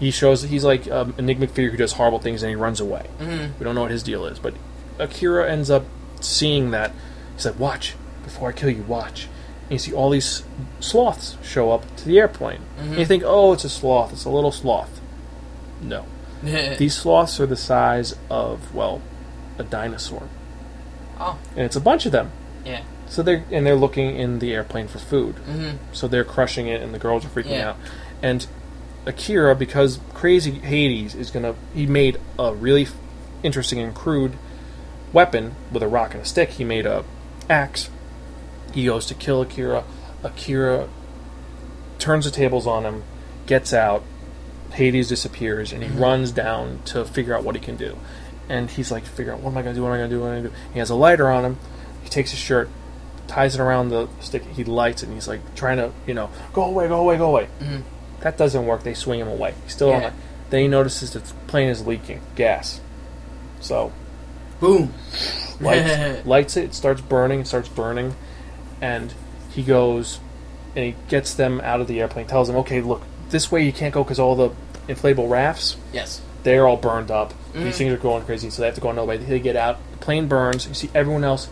[0.02, 2.82] He shows that he's like an enigmatic figure who does horrible things and he runs
[2.82, 3.08] away.
[3.22, 3.58] Mhm.
[3.58, 4.54] We don't know what his deal is, but
[5.00, 5.86] Akira ends up
[6.20, 6.92] seeing that.
[7.38, 8.84] He's like, "Watch before I kill you.
[8.84, 9.30] Watch."
[9.70, 10.44] And you see all these
[10.82, 12.64] sloths show up to the airplane.
[12.78, 13.04] And you mm-hmm.
[13.06, 14.12] think, "Oh, it's a sloth.
[14.12, 15.00] It's a little sloth."
[15.82, 16.06] No,
[16.78, 19.02] these sloths are the size of well,
[19.58, 20.28] a dinosaur,
[21.19, 21.38] oh.
[21.52, 22.32] and it's a bunch of them.
[22.65, 22.82] Yeah.
[23.08, 25.36] So they're and they're looking in the airplane for food.
[25.47, 25.78] Mhm.
[25.93, 27.69] So they're crushing it, and the girls are freaking Yeah.
[27.69, 27.78] out.
[28.21, 28.45] And
[29.06, 32.95] Akira, because crazy Hades is gonna, he made a really f-
[33.43, 34.34] interesting and crude
[35.13, 36.50] weapon with a rock and a stick.
[36.52, 37.06] He made a
[37.50, 37.89] axe.
[38.73, 39.86] He goes to kill Akira.
[40.23, 40.89] Akira
[42.00, 43.04] turns the tables on him,
[43.45, 44.04] gets out.
[44.72, 47.98] Hades disappears, and he runs down to figure out what he can do.
[48.50, 49.82] And he's like, figure out what am I gonna do?
[49.84, 50.20] What am I gonna do?
[50.22, 50.56] What am I gonna do?
[50.74, 51.58] He has a lighter on him.
[52.04, 52.70] He takes his shirt,
[53.28, 54.44] ties it around the stick.
[54.46, 57.30] He lights it, and he's like trying to, you know, go away, go away, go
[57.30, 57.48] away.
[57.62, 57.84] Mhm.
[58.22, 58.84] That doesn't work.
[58.84, 59.54] They swing him away.
[59.64, 60.14] He's still on it.
[60.50, 62.80] Then he notices that the plane is leaking gas.
[63.60, 63.92] So
[64.60, 64.94] Boom.
[65.60, 66.64] lights, lights it.
[66.66, 67.42] It starts burning.
[67.42, 68.16] It starts burning,
[68.82, 69.14] and
[69.52, 70.20] he goes
[70.76, 72.28] and he gets them out of the airplane.
[72.28, 74.52] Tells them, "Okay, look, this way you can't go because all the
[74.88, 76.22] inflatable rafts Yes.
[76.44, 77.34] they're all burned up.
[77.54, 77.63] Mhm.
[77.63, 79.18] These things are going crazy, so they have to go another way.
[79.18, 79.78] They get out.
[79.92, 80.68] The plane burns.
[80.68, 81.50] You see everyone else.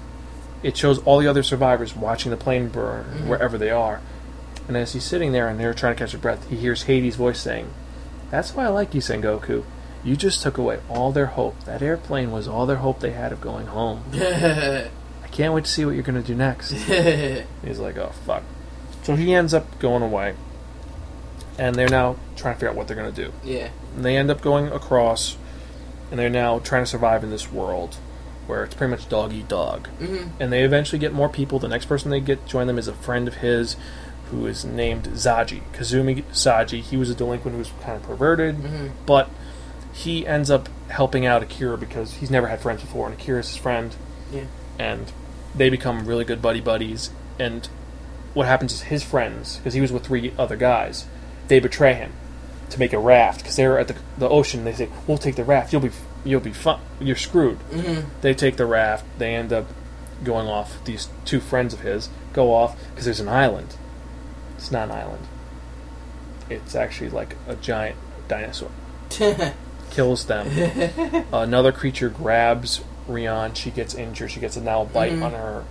[0.64, 3.28] It shows all the other survivors watching the plane burn Mhm.
[3.28, 4.00] wherever they are.
[4.68, 7.16] And as he's sitting there and they're trying to catch their breath, he hears Hades'
[7.18, 7.68] voice saying,
[8.32, 9.64] "That's why I like you, Sengoku.
[10.04, 11.56] You just took away all their hope.
[11.66, 14.02] That airplane was all their hope they had of going home.
[14.14, 16.72] I can't wait to see what you're going to do next."
[17.64, 18.44] He's like, oh, fuck.
[19.04, 20.34] So he ends up going away.
[21.58, 23.32] And they're now trying to figure out what they're going to do.
[23.44, 23.70] yeah.
[23.96, 25.38] And they end up going across,
[26.12, 27.96] and they're now trying to survive in this world
[28.48, 29.88] where it's pretty much dog eat dog.
[30.00, 30.30] Mhm.
[30.40, 31.58] And they eventually get more people.
[31.58, 33.76] The next person they get join them is a friend of his
[34.32, 35.62] who is named Zaji.
[35.74, 36.82] Kazumi Zaji.
[36.82, 38.92] He was a delinquent who was kind of perverted, Mhm.
[39.06, 39.30] but
[39.94, 43.58] he ends up helping out Akira because he's never had friends before, and Akira's his
[43.58, 43.96] friend
[44.32, 44.42] Yeah.
[44.78, 45.12] and
[45.56, 47.10] they become really good buddy buddies.
[47.40, 47.68] And
[48.34, 51.06] what happens is his friends, because he was with three other guys,
[51.48, 52.14] they betray him
[52.70, 54.64] to make a raft because they're at the, the ocean.
[54.64, 55.72] They say, "We'll take the raft.
[55.72, 55.92] You'll be
[56.24, 56.80] you'll be fun.
[57.00, 58.06] You're screwed." Mhm.
[58.22, 59.06] They take the raft.
[59.18, 59.66] They end up
[60.24, 60.84] going off.
[60.86, 63.76] These two friends of his go off because there's an island.
[64.58, 65.28] It's not an island.
[66.50, 68.70] It's actually like a giant dinosaur
[69.92, 70.48] kills them.
[71.34, 73.54] Another creature grabs Rion.
[73.54, 74.32] She gets injured.
[74.32, 75.24] She gets a now bite Mhm.
[75.26, 75.64] on her.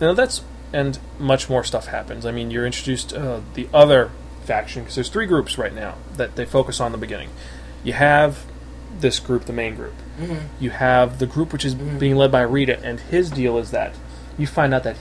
[0.00, 2.24] Now that's and much more stuff happens.
[2.26, 4.10] I mean, you're introduced uh, the other
[4.48, 7.28] faction because there's three groups right now that they focus on in the beginning.
[7.84, 8.44] You have
[8.98, 9.92] this group, the main group.
[10.18, 10.38] Mhm.
[10.58, 11.98] You have the group which is Mhm.
[11.98, 13.94] being led by Rita, and his deal is that
[14.38, 14.96] you find out that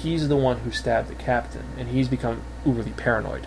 [0.00, 3.46] he's the one who stabbed the captain, and he's become overly paranoid.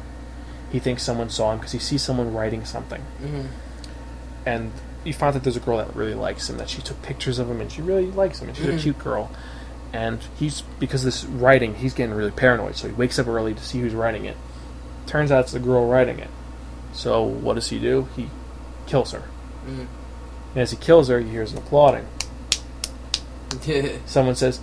[0.71, 3.45] He thinks someone saw him because he sees someone writing something Mhm.
[4.45, 4.71] and
[5.05, 7.49] you find that there's a girl that really likes him that she took pictures of
[7.49, 9.29] him and she really likes him and she's a cute girl
[9.93, 13.53] and he's because of this writing he's getting really paranoid so he wakes up early
[13.53, 14.35] to see who's writing it
[15.07, 16.29] turns out it's the girl writing it.
[16.93, 18.07] So what does he do?
[18.15, 18.29] He
[18.87, 19.23] kills her.
[19.67, 19.87] Mhm.
[20.53, 22.05] and as he kills her he hears an applauding.
[24.05, 24.59] Someone says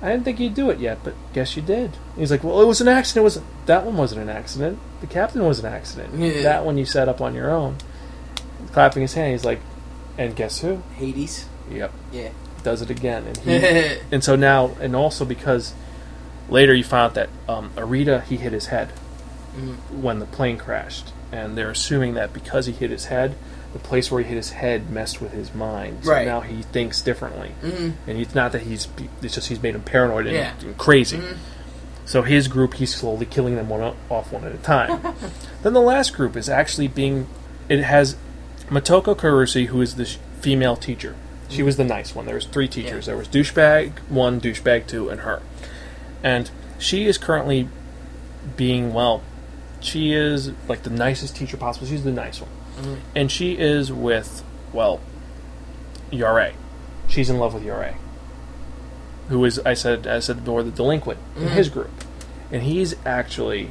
[0.00, 1.96] i didn't think you'd do it yet but guess you did.
[2.16, 3.22] He's like well it was an accident.
[3.22, 4.78] It was that one wasn't an accident.
[5.00, 6.14] The captain was an accident.
[6.14, 6.42] Yeah.
[6.42, 7.76] that one you set up on your own.
[8.72, 9.60] Clapping his hand he's like
[10.16, 10.82] and guess who?
[10.96, 11.46] Hades.
[11.70, 12.30] Yep, Yeah.
[12.62, 15.74] does it again, and he, and so now, and also because
[16.48, 18.88] later you found out that um, Arita he hit his head,
[19.90, 23.34] when the plane crashed, and they're assuming that because he hit his head,
[23.72, 25.98] the place where he hit his head messed with his mind.
[26.04, 26.26] So Right.
[26.26, 27.92] now he thinks differently, Mhm.
[28.06, 28.88] and it's not that he's
[29.22, 30.52] it's just he's made him paranoid and, Yeah.
[30.62, 31.18] and crazy.
[31.18, 31.36] Mhm.
[32.06, 35.00] So his group, he's slowly killing them one off one at a time.
[35.62, 37.26] then the last group is actually being.
[37.68, 38.16] It has
[38.70, 41.14] Matoko Karusi, who is the sh- female teacher.
[41.50, 42.24] She was the nice one.
[42.26, 43.06] There was three teachers.
[43.06, 43.12] Yeah.
[43.12, 45.40] There was douchebag one, douchebag two, and her.
[46.22, 47.68] And she is currently
[48.56, 49.22] being well.
[49.80, 51.86] She is like the nicest teacher possible.
[51.86, 52.96] She's the nice one, Mhm.
[53.14, 55.00] and she is with well,
[56.10, 56.52] Yare.
[57.08, 57.94] She's in love with Yare,
[59.28, 61.50] who is I said I said before the delinquent in Mhm.
[61.50, 61.90] his group,
[62.50, 63.70] and he's actually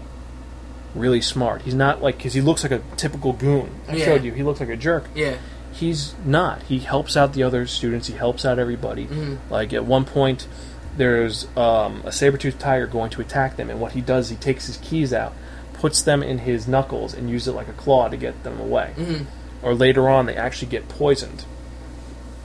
[0.95, 1.63] really smart.
[1.63, 3.69] He's not like because he looks like a typical goon.
[3.87, 4.05] I Yeah.
[4.05, 5.05] showed you he looks like a jerk.
[5.13, 5.33] Yeah.
[5.71, 6.63] He's not.
[6.63, 8.07] He helps out the other students.
[8.07, 9.05] He helps out everybody.
[9.05, 9.37] Mhm.
[9.49, 10.47] Like at one point,
[10.95, 14.65] there's um, a saber-toothed tiger going to attack them, and what he does, he takes
[14.65, 15.33] his keys out,
[15.79, 18.91] puts them in his knuckles, and uses it like a claw to get them away.
[18.97, 19.25] Mhm.
[19.61, 21.45] Or later on, they actually get poisoned.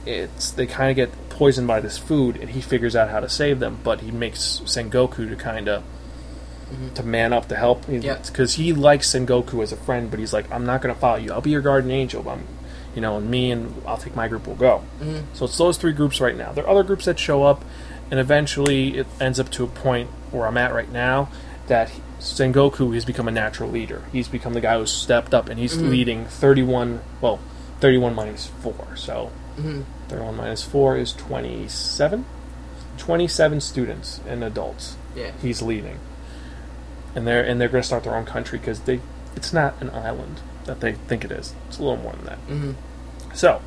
[0.05, 3.29] It's they kind of get poisoned by this food, and he figures out how to
[3.29, 3.79] save them.
[3.83, 5.83] But he makes Sengoku to kind of
[6.95, 10.51] to man up to help because he likes Sengoku as a friend, but he's like,
[10.51, 11.31] I'm not going to follow you.
[11.31, 12.23] I'll be your guardian angel.
[12.23, 12.43] But I'm,
[12.95, 14.47] you know, and me and I'll take my group.
[14.47, 14.81] We'll go.
[15.01, 15.23] Mhm.
[15.33, 16.51] So it's those three groups right now.
[16.51, 17.63] There are other groups that show up,
[18.11, 21.29] and eventually it ends up to a point where I'm at right now
[21.67, 21.91] that
[22.23, 24.01] Sengoku has become a natural leader.
[24.11, 25.89] He's become the guy who's stepped up, and he's Mhm.
[25.89, 27.01] leading 31.
[27.19, 27.39] Well,
[27.81, 28.87] 31 minus four.
[28.95, 29.83] So Mhm.
[30.07, 32.25] 31 minus four is 27.
[32.97, 35.31] 27 students and adults Yeah.
[35.41, 35.97] he's leading,
[37.15, 38.99] and they're and they're going to start their own country because they
[39.35, 41.53] it's not an island that they think it is.
[41.67, 42.47] It's a little more than that.
[42.47, 42.75] Mhm.
[43.33, 43.61] So,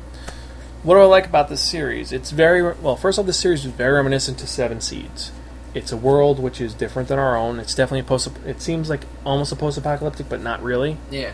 [0.81, 2.11] what do I like about this series?
[2.11, 2.95] It's very well.
[2.95, 5.31] First off, this series is very reminiscent to Seven Seeds.
[5.77, 7.59] It's a world which is different than our own.
[7.59, 8.29] It's definitely a post.
[8.45, 10.97] It seems like almost a post-apocalyptic, but not really.
[11.11, 11.31] Yeah.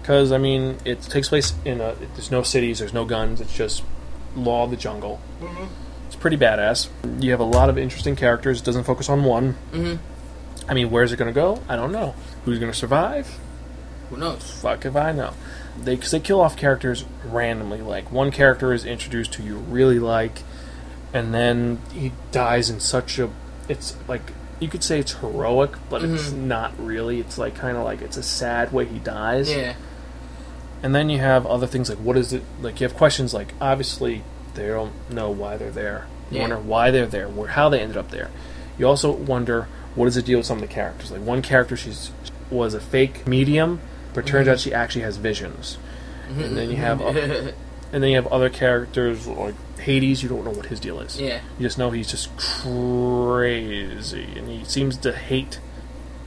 [0.00, 1.94] Because I mean, it takes place in a.
[2.14, 2.78] There's no cities.
[2.78, 3.40] There's no guns.
[3.40, 3.82] It's just
[4.34, 5.20] law of the jungle.
[5.40, 5.68] Mhm.
[6.06, 6.88] It's pretty badass.
[7.20, 8.60] You have a lot of interesting characters.
[8.60, 9.56] It doesn't focus on one.
[9.72, 9.98] Mhm.
[10.68, 11.60] I mean, where's it going to go?
[11.68, 12.14] I don't know.
[12.44, 13.38] Who's going to survive?
[14.10, 14.42] Who knows?
[14.62, 15.30] Fuck if I know.
[15.82, 17.82] They cause they kill off characters randomly.
[17.82, 20.42] Like one character is introduced who you really like,
[21.12, 23.28] and then he dies in such a.
[23.68, 24.22] It's like
[24.60, 26.44] you could say it's heroic, but it's Mhm.
[26.44, 27.20] not really.
[27.20, 29.50] It's like kind of like it's a sad way he dies.
[29.50, 29.74] Yeah.
[30.82, 32.42] And then you have other things like what is it?
[32.62, 34.22] Like you have questions like obviously
[34.54, 36.06] they don't know why they're there.
[36.30, 36.42] You Yeah.
[36.42, 38.30] wonder why they're there, where how they ended up there.
[38.78, 41.10] You also wonder what is the deal with some of the characters.
[41.10, 42.10] Like one character, she's
[42.50, 43.80] was a fake medium,
[44.14, 44.52] but turns Mhm.
[44.52, 45.78] out she actually has visions.
[46.30, 46.44] Mhm.
[46.44, 47.00] And then you have
[47.92, 50.22] and then you have other characters like Hades.
[50.22, 51.20] You don't know what his deal is.
[51.20, 51.40] yeah.
[51.58, 55.58] You just know he's just crazy, and he seems to hate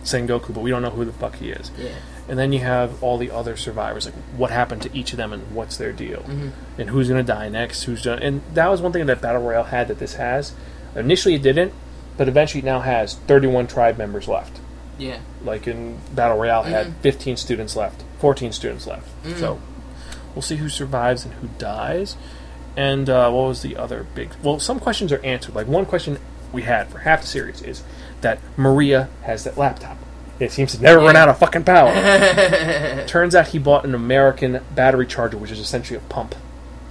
[0.03, 1.71] Sengoku, but we don't know who the fuck he is.
[1.77, 1.89] Yeah.
[2.27, 5.33] And then you have all the other survivors, like what happened to each of them
[5.33, 6.51] and what's their deal, Mhm.
[6.77, 8.19] and who's going to die next, who's done.
[8.19, 10.53] And that was one thing that Battle Royale had that this has.
[10.95, 11.73] Initially, it didn't,
[12.17, 14.59] but eventually, it now has 31 tribe members left.
[14.99, 15.17] Yeah.
[15.43, 16.93] Like in Battle Royale, had Mhm.
[17.01, 19.07] 15 students left, 14 students left.
[19.25, 19.39] Mhm.
[19.39, 19.59] So
[20.35, 22.15] we'll see who survives and who dies.
[22.77, 24.29] And uh, what was the other big?
[24.43, 25.55] Well, some questions are answered.
[25.55, 26.17] Like one question
[26.53, 27.83] we had for half the series is
[28.21, 29.97] that Maria has that laptop.
[30.39, 31.91] It seems to never run out of fucking power.
[33.07, 36.35] Turns out he bought an American battery charger, which is essentially a pump.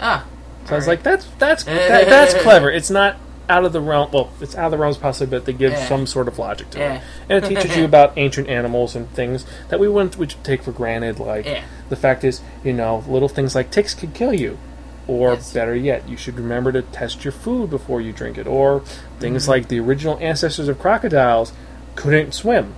[0.00, 0.26] ah.
[0.66, 0.98] So I was Alright.
[0.98, 2.70] like, that's that's that, that's clever.
[2.70, 3.16] It's not
[3.48, 4.10] out of the realm.
[4.12, 5.86] Well, it's out of the realms possibly, but they give Yeah.
[5.86, 6.94] some sort of logic to Yeah.
[6.96, 10.62] it, and it teaches you about ancient animals and things that we wouldn't would take
[10.62, 11.18] for granted.
[11.18, 11.62] Like Yeah.
[11.88, 14.58] the fact is, you know, little things like ticks could kill you.
[15.06, 15.52] Or Yes.
[15.54, 18.46] better yet, you should remember to test your food before you drink it.
[18.46, 18.82] Or
[19.20, 19.50] things Mm-hmm.
[19.50, 21.52] like the original ancestors of crocodiles
[21.94, 22.74] couldn't swim,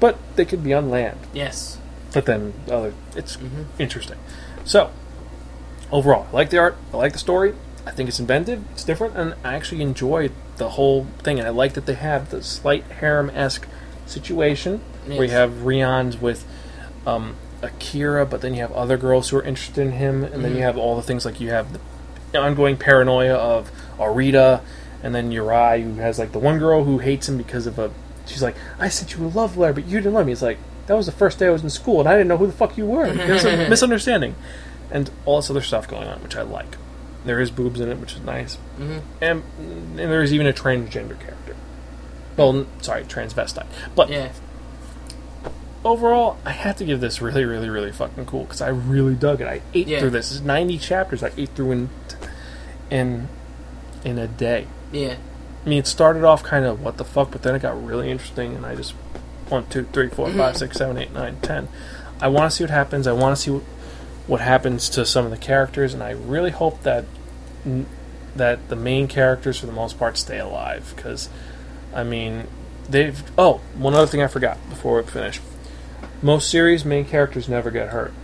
[0.00, 1.18] but they could be on land.
[1.34, 1.76] Yes.
[2.14, 3.66] But then other, it's Mhm.
[3.78, 4.16] interesting.
[4.64, 4.88] So
[5.92, 6.76] overall, I like the art.
[6.92, 7.52] I like the story.
[7.86, 8.62] I think it's inventive.
[8.72, 11.38] It's different, and I actually enjoy the whole thing.
[11.38, 13.66] And I like that they have the slight harem esque
[14.06, 16.46] situation where you have Rion's with
[17.06, 20.52] um, Akira, but then you have other girls who are interested in him, and then
[20.52, 20.62] you Mhm.
[20.62, 21.66] have all the things like you have
[22.32, 24.60] the ongoing paranoia of Arita,
[25.02, 27.90] and then Uri, who has like the one girl who hates him because of a.
[28.26, 30.32] She's like, I sent you a love letter, but you didn't love me.
[30.32, 32.38] It's like that was the first day I was in school, and I didn't know
[32.38, 33.10] who the fuck you were.
[33.12, 34.34] There's a misunderstanding,
[34.90, 36.76] and all this other stuff going on, which I like.
[37.24, 39.00] There is boobs in it, which is nice, Mhm.
[39.20, 41.56] and, and there is even a transgender character.
[42.36, 44.28] Well, n- sorry, transvestite, but Yeah.
[45.84, 49.40] overall, I have to give this really, really, really fucking cool because I really dug
[49.40, 49.46] it.
[49.46, 50.00] I ate Yeah.
[50.00, 50.30] through this.
[50.32, 51.22] It's ninety chapters.
[51.22, 51.88] I ate through in
[52.90, 53.28] in
[54.04, 54.66] in a day.
[54.92, 55.14] Yeah.
[55.64, 58.10] I mean, it started off kind of what the fuck, but then it got really
[58.10, 58.92] interesting, and I just
[59.48, 60.38] one, two, three, four, Mm-hmm.
[60.38, 61.68] five, six, seven, eight, nine, ten.
[62.20, 63.06] I want to see what happens.
[63.06, 63.62] I want to see what,
[64.26, 67.04] what happens to some of the characters, and I really hope that
[68.36, 70.92] that the main characters, for the most part, stay alive.
[70.96, 71.28] Because,
[71.94, 72.46] I mean,
[72.88, 73.22] they've.
[73.38, 75.40] Oh, one other thing I forgot before we finish.
[76.22, 78.14] Most series, main characters never get hurt,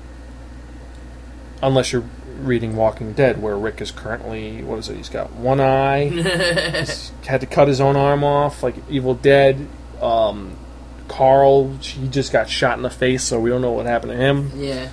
[1.62, 2.04] unless you're
[2.40, 4.96] reading Walking Dead, where Rick is currently what is it?
[4.96, 6.08] He's got one eye.
[6.80, 9.66] He's had to cut his own arm off, like Evil Dead.
[10.00, 10.56] Um,
[11.08, 14.16] Carl, he just got shot in the face, so we don't know what happened to
[14.18, 14.52] him.
[14.56, 14.88] yeah.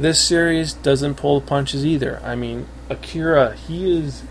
[0.00, 2.20] This series doesn't pull the punches either.
[2.24, 4.22] I mean, Akira, he is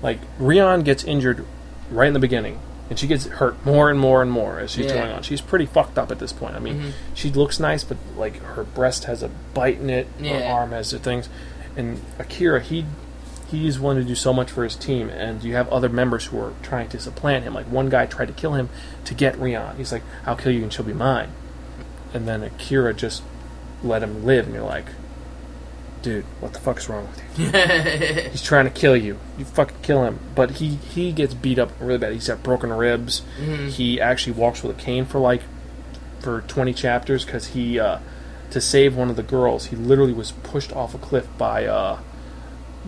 [0.00, 1.44] like Rion gets injured
[1.90, 4.86] right in the beginning, and she gets hurt more and more and more as she's
[4.86, 4.94] Yeah.
[4.94, 5.22] going on.
[5.22, 6.54] She's pretty fucked up at this point.
[6.54, 6.92] I mean, Mhm.
[7.14, 10.38] she looks nice, but like her breast has a bite in it, yeah.
[10.38, 11.28] her arm has the things,
[11.76, 12.86] and Akira, he
[13.50, 16.38] he's willing to do so much for his team, and you have other members who
[16.38, 17.52] are trying to supplant him.
[17.52, 18.68] Like one guy tried to kill him
[19.04, 19.74] to get Rion.
[19.76, 21.30] He's like, "I'll kill you, and she'll be mine."
[22.14, 23.22] And then Akira just
[23.82, 24.86] let him live, and you're like,
[26.02, 27.50] "Dude, what the fuck's wrong with you?
[28.30, 29.18] He's trying to kill you.
[29.38, 32.12] You fucking kill him." But he he gets beat up really bad.
[32.12, 33.22] He's got broken ribs.
[33.40, 33.68] Mhm.
[33.70, 35.42] He actually walks with a cane for like
[36.20, 37.98] for 20 chapters because he uh,
[38.50, 39.66] to save one of the girls.
[39.66, 41.98] He literally was pushed off a cliff by uh,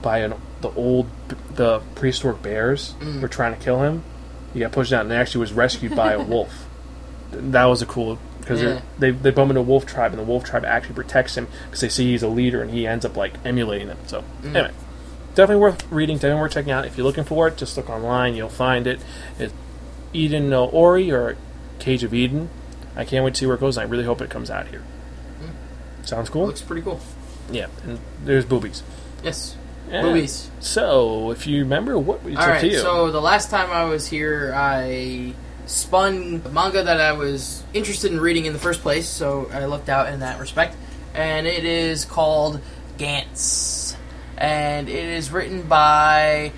[0.00, 1.08] by an, the old
[1.54, 3.20] the prehistoric bears Mm.
[3.20, 4.02] were trying to kill him.
[4.52, 6.66] He got pushed out and actually was rescued by a wolf.
[7.30, 8.80] That was a cool because Yeah.
[8.98, 11.80] they they bump into a wolf tribe and the wolf tribe actually protects him because
[11.80, 13.98] they see he's a leader and he ends up like emulating them.
[14.06, 14.54] So Mm.
[14.54, 14.70] anyway,
[15.34, 16.16] definitely worth reading.
[16.16, 16.84] Definitely worth checking out.
[16.84, 18.34] If you're looking for it, just look online.
[18.34, 19.00] You'll find it.
[19.38, 19.54] It's
[20.12, 21.36] Eden no Ori or
[21.78, 22.50] Cage of Eden.
[22.94, 23.78] I can't wait to see where it goes.
[23.78, 24.82] and I really hope it comes out here.
[26.04, 26.46] Sounds cool.
[26.46, 27.00] Looks pretty cool.
[27.50, 28.82] Yeah, and there's boobies.
[29.22, 29.56] Yes.
[29.90, 30.02] Yeah.
[30.02, 30.50] Movies.
[30.60, 32.60] So, if you remember, what it's All right.
[32.60, 32.78] to you.
[32.78, 35.32] So the last time I was here, I
[35.72, 39.08] spun manga that I was interested in reading in the first place.
[39.08, 40.76] So I looked out in that respect,
[41.14, 42.60] and it is called
[42.98, 43.96] Gantz,
[44.36, 46.52] and it is written by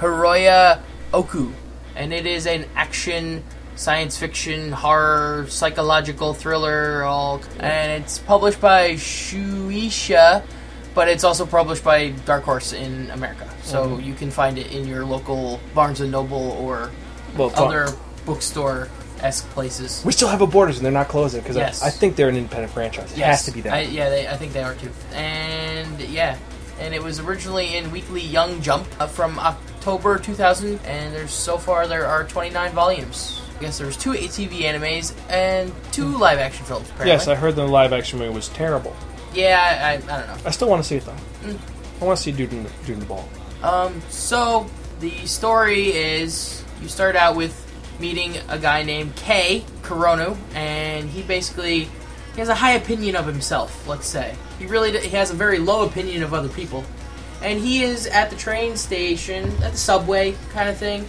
[0.00, 0.80] Hiroya
[1.12, 1.52] Oku,
[1.96, 3.42] and it is an action.
[3.74, 10.42] Science fiction, horror, psychological thriller, all, and it's published by Shueisha,
[10.96, 13.48] but it's also published by Dark Horse in America.
[13.62, 14.02] So Mm-hmm.
[14.02, 16.90] you can find it in your local Barnes and Noble or
[17.36, 17.86] well, other
[18.28, 18.88] bookstore
[19.20, 20.02] esque places.
[20.04, 21.82] we still have a Borders, and they're not closing because Yes.
[21.82, 23.10] I, I think they're an independent franchise.
[23.12, 23.72] It has to be that.
[23.72, 24.90] I, yeah, they, I think they are too.
[25.12, 26.36] And yeah,
[26.78, 31.58] and it was originally in Weekly Young Jump uh, from October 2000, and there's so
[31.58, 33.42] far there are 29 volumes.
[33.58, 36.86] I guess there's two TV animes and two live action films.
[36.90, 37.10] Apparently.
[37.12, 38.94] yes, I heard the live action movie was terrible.
[39.34, 40.36] yeah, I, I, I don't know.
[40.46, 41.16] I still want to see it though.
[41.42, 41.58] Mm.
[42.00, 43.28] I want to see dude in the, dude in the ball.
[43.64, 44.68] Um, so
[45.00, 47.52] the story is you start out with
[47.98, 51.88] meeting a guy named K Kurono, and he basically
[52.34, 53.86] he has a high opinion of himself.
[53.88, 56.84] Let's say he really he has a very low opinion of other people,
[57.42, 61.06] and he is at the train station at the subway kind of thing,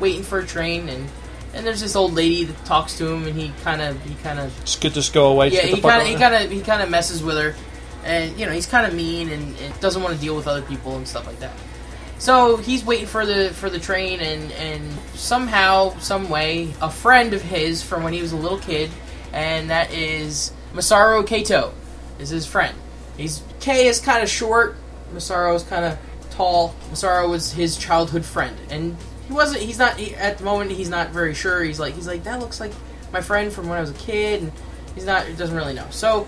[0.00, 1.08] waiting for a train, and
[1.54, 4.38] and there's this old lady that talks to him, and he kind of he kind
[4.38, 5.48] of Just get just go away.
[5.50, 7.54] yeah, he kind of he kind of he kind of messes with her,
[8.04, 10.62] and you know he's kind of mean and, and doesn't want to deal with other
[10.62, 11.52] people and stuff like that.
[12.18, 17.32] So he's waiting for the for the train, and and somehow, some way, a friend
[17.32, 18.90] of his from when he was a little kid,
[19.32, 21.72] and that is Masaru Kato,
[22.18, 22.76] is his friend.
[23.16, 24.76] He's K is kind of short,
[25.14, 25.98] Masaru is kind of
[26.30, 26.74] tall.
[26.90, 29.62] Masaru was his childhood friend, and he wasn't.
[29.62, 30.72] He's not he, at the moment.
[30.72, 31.62] He's not very sure.
[31.62, 32.72] He's like he's like that looks like
[33.12, 34.52] my friend from when I was a kid, and
[34.94, 35.24] he's not.
[35.36, 35.86] Doesn't really know.
[35.90, 36.26] So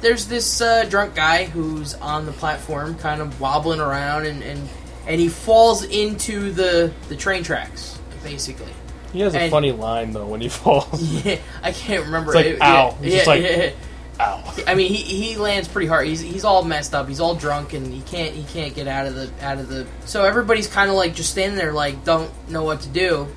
[0.00, 4.68] there's this uh, drunk guy who's on the platform, kind of wobbling around, and, and
[5.06, 8.72] and he falls into the the train tracks, basically.
[9.12, 11.00] He has a and- funny line though when he falls.
[11.24, 12.32] Yeah, I can't remember.
[12.32, 12.98] It's like, It- ow.
[13.00, 13.70] Yeah, yeah, like- yeah.
[14.18, 14.54] Ow.
[14.66, 16.06] I mean, he, he lands pretty hard.
[16.06, 17.06] He's, he's all messed up.
[17.06, 19.86] He's all drunk, and he can't he can't get out of the out of the.
[20.06, 23.28] So everybody's kind of like just standing there, like don't know what to do.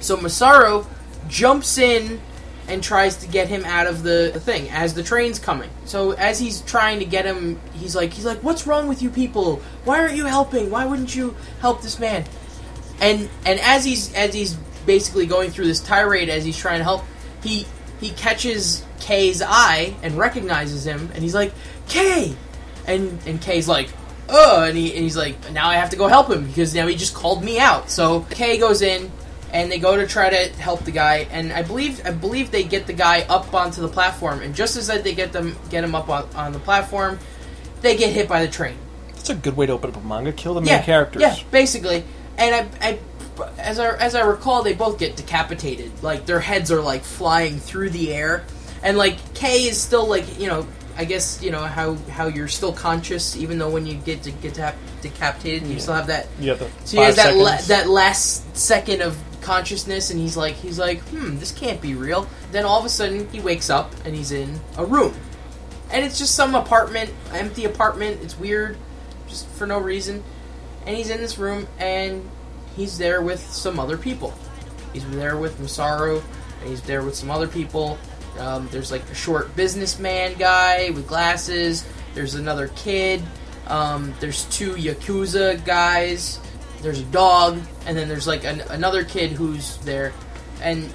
[0.00, 0.84] So Masaru
[1.28, 2.20] jumps in
[2.68, 5.70] and tries to get him out of the, the thing as the train's coming.
[5.84, 9.10] So as he's trying to get him, he's like he's like, "What's wrong with you
[9.10, 9.60] people?
[9.84, 10.70] Why aren't you helping?
[10.70, 12.24] Why wouldn't you help this man?"
[13.00, 14.54] And and as he's as he's
[14.86, 17.04] basically going through this tirade as he's trying to help,
[17.42, 17.66] he
[18.00, 21.52] he catches Kay's eye and recognizes him, and he's like,
[21.88, 22.34] "Kay,"
[22.86, 23.88] and and Kay's like,
[24.28, 26.86] "Oh," and, he, and he's like, "Now I have to go help him because now
[26.86, 29.10] he just called me out." So Kay goes in,
[29.52, 32.64] and they go to try to help the guy, and I believe I believe they
[32.64, 35.94] get the guy up onto the platform, and just as they get them get him
[35.94, 37.18] up on, on the platform,
[37.82, 38.76] they get hit by the train
[39.08, 40.32] That's a good way to open up a manga.
[40.32, 41.22] Kill the main yeah, characters.
[41.22, 42.04] Yeah, basically.
[42.38, 42.98] And I, I
[43.58, 46.02] as I as I recall, they both get decapitated.
[46.02, 48.44] Like their heads are like flying through the air,
[48.82, 50.66] and like K is still like you know.
[50.94, 54.30] I guess you know how, how you're still conscious even though when you get to
[54.30, 57.88] get to decapitated you still have that Yeah, the so has five that la- that
[57.88, 62.26] last second of consciousness, and he's like, he's like, hmm, this can't be real.
[62.50, 65.14] Then all of a sudden, he wakes up and he's in a room,
[65.90, 68.20] and it's just some apartment, empty apartment.
[68.22, 68.76] It's weird,
[69.28, 70.22] just for no reason.
[70.86, 72.28] And he's in this room, and
[72.76, 74.34] he's there with some other people.
[74.92, 76.22] He's there with Masaru,
[76.60, 77.98] and he's there with some other people.
[78.38, 81.84] Um, there's like a short businessman guy with glasses.
[82.14, 83.22] There's another kid.
[83.66, 86.40] Um, there's two yakuza guys.
[86.82, 90.12] There's a dog, and then there's like an, another kid who's there,
[90.60, 90.92] and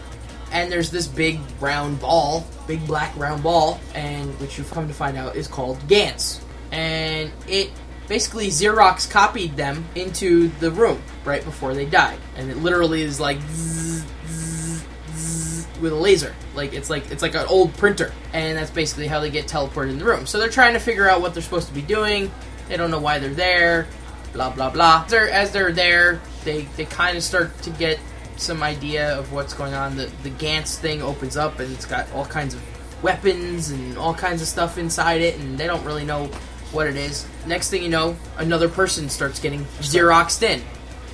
[0.51, 4.93] and there's this big round ball, big black round ball, and which you've come to
[4.93, 7.71] find out is called Gantz, and it
[8.07, 13.19] basically Xerox copied them into the room right before they died, and it literally is
[13.19, 14.85] like zzz, zzz,
[15.15, 19.07] zzz, with a laser, like it's like it's like an old printer, and that's basically
[19.07, 20.25] how they get teleported in the room.
[20.25, 22.31] So they're trying to figure out what they're supposed to be doing.
[22.67, 23.87] They don't know why they're there.
[24.33, 25.03] Blah blah blah.
[25.05, 27.99] As they're, as they're there, they they kind of start to get
[28.35, 29.95] some idea of what's going on.
[29.95, 32.61] The the Gantz thing opens up and it's got all kinds of
[33.03, 36.25] weapons and all kinds of stuff inside it, and they don't really know
[36.71, 37.25] what it is.
[37.45, 40.61] Next thing you know, another person starts getting xeroxed in,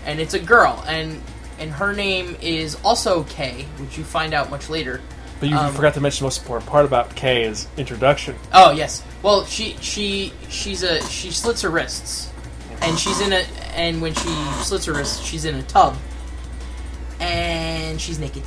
[0.05, 1.22] and it's a girl, and
[1.59, 4.99] and her name is also Kay, which you find out much later.
[5.39, 8.36] But you Um, forgot to mention the most important part about Kay is introduction.
[8.53, 9.03] Oh yes.
[9.22, 12.30] Well, she she she's a she slits her wrists,
[12.82, 13.46] and she's in a
[13.76, 14.30] and when she
[14.64, 15.96] slits her wrists, she's in a tub,
[17.20, 18.44] and she's naked.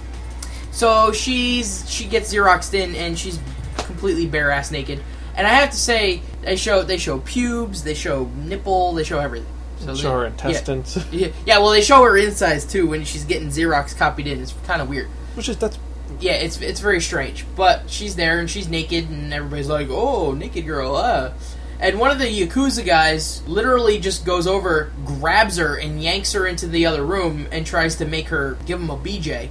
[0.72, 3.38] So she's she gets xeroxed in, and she's
[3.78, 5.02] completely bare ass naked.
[5.36, 9.18] And I have to say, they show they show pubes, they show nipple, they show
[9.18, 9.48] everything.
[9.78, 10.28] So they- Show her yeah.
[10.30, 14.40] intestines, Yeah, yeah, well, they show her insides too when she's getting Xerox copied in.
[14.40, 15.08] It's kind of weird.
[15.34, 15.78] which is that's
[16.18, 17.44] Yeah, it's it's very strange.
[17.56, 21.32] But she's there and she's naked, and everybody's like, "Oh, naked girl!" Uh.
[21.80, 26.46] And one of the yakuza guys literally just goes over, grabs her, and yanks her
[26.46, 29.50] into the other room, and tries to make her give him a BJ.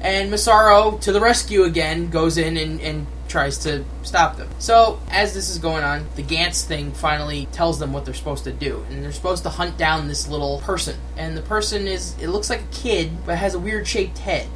[0.00, 4.48] And Masaru, to the rescue again, goes in and, and tries to stop them.
[4.58, 8.44] So, as this is going on, the Gantz thing finally tells them what they're supposed
[8.44, 8.86] to do.
[8.88, 10.96] And they're supposed to hunt down this little person.
[11.16, 14.48] And the person is, it looks like a kid, but has a weird shaped head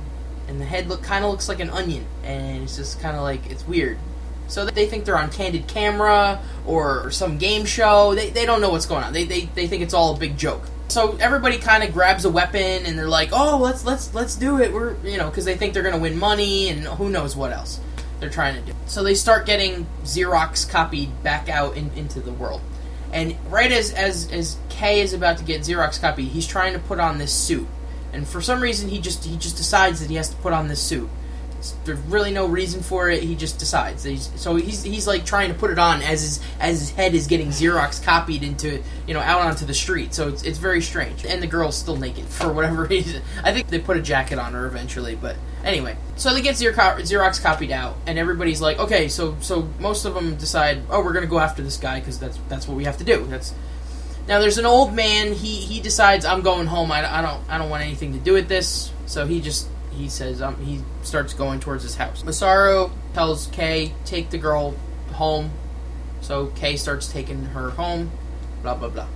[0.52, 3.22] and the head look kind of looks like an onion, and it's just kind of
[3.22, 3.98] like it's weird.
[4.52, 8.14] So they think they're on candid camera or some game show.
[8.14, 9.12] They, they don't know what's going on.
[9.12, 10.62] They, they, they think it's all a big joke.
[10.88, 14.60] So everybody kind of grabs a weapon and they're like, "Oh, let's let's let's do
[14.60, 17.50] it." We're you know because they think they're gonna win money and who knows what
[17.50, 17.80] else
[18.20, 18.76] they're trying to do.
[18.84, 22.60] So they start getting Xerox copied back out in, into the world.
[23.10, 26.78] And right as as as Kay is about to get Xerox copied, he's trying to
[26.78, 27.66] put on this suit
[28.12, 30.68] and for some reason he just he just decides that he has to put on
[30.68, 31.08] this suit.
[31.84, 33.22] There's really no reason for it.
[33.22, 34.04] He just decides.
[34.04, 37.14] He's, so he's he's like trying to put it on as his as his head
[37.14, 40.14] is getting Xerox copied into you know out onto the street.
[40.14, 41.24] So it's it's very strange.
[41.24, 43.22] And the girl's still naked for whatever reason.
[43.44, 45.96] I think they put a jacket on her eventually, but anyway.
[46.16, 50.14] So they get Xerox, Xerox copied out, and everybody's like, okay, so so most of
[50.14, 52.98] them decide, oh, we're gonna go after this guy because that's that's what we have
[52.98, 53.24] to do.
[53.26, 53.54] That's
[54.28, 55.32] now there's an old man.
[55.32, 56.92] He he decides I'm going home.
[56.92, 58.92] I, I don't I don't want anything to do with this.
[59.06, 62.22] So he just he says um, he starts going towards his house.
[62.22, 64.74] Masaru tells Kay take the girl
[65.12, 65.50] home.
[66.20, 68.10] So Kay starts taking her home.
[68.62, 69.08] Blah blah blah.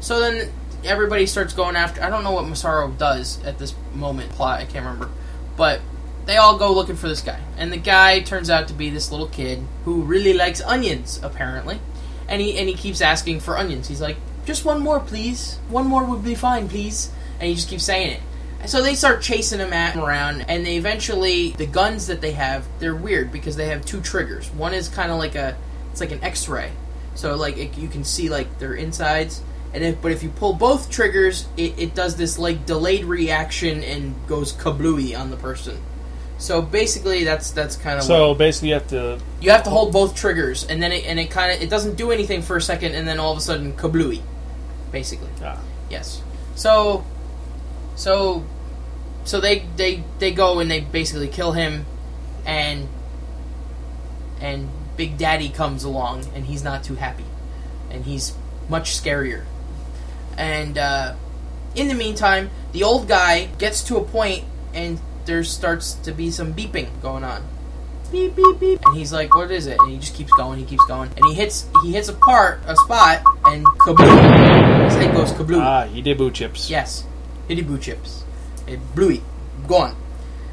[0.00, 0.52] So then
[0.84, 2.02] everybody starts going after.
[2.02, 4.30] I don't know what Masaru does at this moment.
[4.30, 5.10] Plot I can't remember,
[5.56, 5.80] but
[6.26, 7.40] they all go looking for this guy.
[7.56, 11.80] And the guy turns out to be this little kid who really likes onions apparently
[12.30, 13.88] and he and he keeps asking for onions.
[13.88, 14.16] He's like,
[14.46, 15.58] "Just one more, please.
[15.68, 17.10] One more would be fine, please."
[17.40, 18.20] And he just keeps saying it.
[18.66, 22.32] So they start chasing him at him around, and they eventually the guns that they
[22.32, 24.50] have they're weird because they have two triggers.
[24.50, 25.56] One is kind of like a
[25.90, 26.70] it's like an X-ray,
[27.14, 29.42] so like it, you can see like their insides.
[29.72, 33.84] And if, but if you pull both triggers, it, it does this like delayed reaction
[33.84, 35.78] and goes kablooey on the person.
[36.38, 39.92] So basically, that's that's kind of so basically you have to you have to hold
[39.92, 42.62] both triggers, and then it, and it kind of it doesn't do anything for a
[42.62, 44.22] second, and then all of a sudden kablooey,
[44.90, 45.28] basically.
[45.42, 46.22] ah, Yes.
[46.54, 47.04] So,
[48.00, 48.44] so,
[49.24, 51.84] so they they they go and they basically kill him,
[52.46, 52.88] and
[54.40, 57.26] and Big Daddy comes along, and he's not too happy,
[57.90, 58.32] and he's
[58.70, 59.44] much scarier.
[60.38, 61.14] And uh,
[61.74, 66.30] in the meantime, the old guy gets to a point, and there starts to be
[66.30, 67.44] some beeping going on.
[68.10, 70.64] Beep beep beep, and he's like, "What is it?" And he just keeps going, he
[70.64, 74.84] keeps going, and he hits he hits a part, a spot, and kaboom!
[74.88, 75.60] His head goes kaboom.
[75.60, 76.70] ah Idebu chips.
[76.70, 77.04] Yes,
[77.66, 78.24] Boo chips.
[78.66, 79.20] it blew
[79.66, 79.96] gone.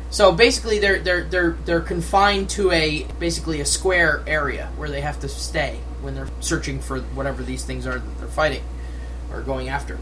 [0.09, 5.01] So basically, they're they're they're they're confined to a basically a square area where they
[5.01, 8.63] have to stay when they're searching for whatever these things are that they're fighting
[9.31, 9.99] or going after.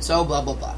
[0.00, 0.76] So blah blah blah.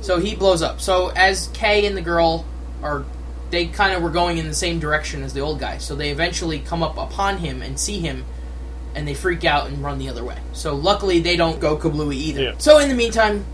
[0.00, 0.80] So he blows up.
[0.80, 2.46] So as Kay and the girl
[2.82, 3.04] are,
[3.50, 5.78] they kind of were going in the same direction as the old guy.
[5.78, 8.24] So they eventually come up upon him and see him,
[8.94, 10.38] and they freak out and run the other way.
[10.52, 12.42] So luckily they don't go kablooey either.
[12.42, 12.54] Yeah.
[12.58, 13.44] So in the meantime,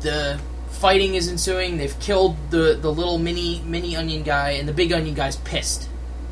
[0.00, 0.40] the
[0.70, 1.76] fighting is ensuing.
[1.76, 5.88] They've killed the the little mini mini onion guy, and the big onion guy's pissed,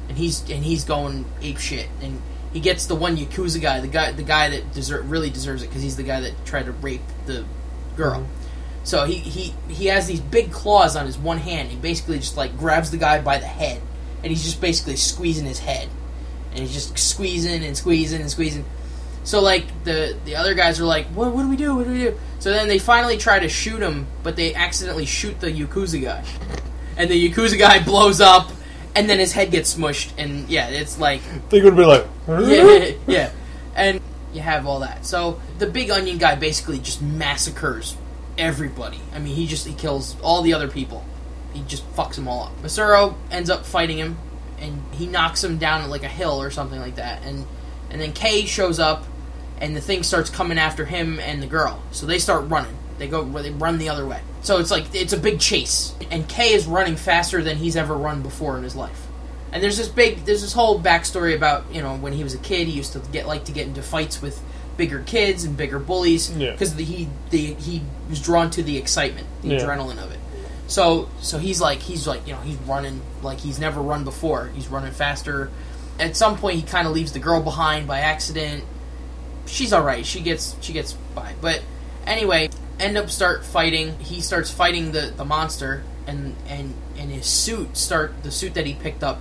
[0.09, 3.89] and he's and he's going ape shit, and he gets the one yakuza guy, the
[3.89, 6.73] guy the guy that deser- really deserves it because he's the guy that tried to
[6.73, 7.45] rape the
[7.97, 8.21] girl.
[8.21, 8.33] Mm-hmm.
[8.85, 11.71] So he, he he has these big claws on his one hand.
[11.71, 13.83] He basically just like grabs the guy by the head,
[14.23, 15.89] and he's just basically squeezing his head,
[16.51, 18.65] and he's just squeezing and squeezing and squeezing.
[19.25, 21.75] So like the the other guys are like, what what do we do?
[21.75, 22.19] What do we do?
[22.39, 26.25] So then they finally try to shoot him, but they accidentally shoot the yakuza guy,
[26.97, 28.51] and the yakuza guy blows up,
[28.95, 32.93] and then his head gets smushed, and yeah, it's like They would be like, yeah,
[33.07, 33.31] yeah,
[33.75, 34.01] and
[34.33, 35.07] you have all that.
[35.07, 37.97] So the big onion guy basically just massacres
[38.39, 39.01] everybody.
[39.15, 41.05] I mean, he just he kills all the other people.
[41.53, 42.63] He just fucks them all up.
[42.63, 44.19] Masaru ends up fighting him,
[44.59, 47.23] and he knocks him down like a hill or something like that.
[47.25, 47.47] And
[47.91, 49.05] and then Kay shows up,
[49.59, 51.83] and the thing starts coming after him and the girl.
[51.93, 52.77] So they start running.
[52.99, 54.21] They go they run the other way.
[54.43, 57.95] So it's like it's a big chase, and Kay is running faster than he's ever
[57.95, 59.07] run before in his life.
[59.53, 62.39] And there's this big, there's this whole backstory about you know when he was a
[62.39, 64.41] kid, he used to get like to get into fights with
[64.77, 66.53] bigger kids and bigger bullies Yeah.
[66.53, 69.59] because he the, he was drawn to the excitement, the Yeah.
[69.61, 70.19] adrenaline of it.
[70.69, 74.51] So so he's like he's like you know he's running like he's never run before.
[74.55, 75.51] He's running faster.
[75.99, 78.65] At some point, he kind of leaves the girl behind by accident.
[79.47, 80.05] She's all right.
[80.05, 81.35] She gets she gets by.
[81.41, 81.63] But
[82.07, 83.99] anyway, end up start fighting.
[83.99, 88.67] He starts fighting the the monster, and and and his suit start the suit that
[88.67, 89.21] he picked up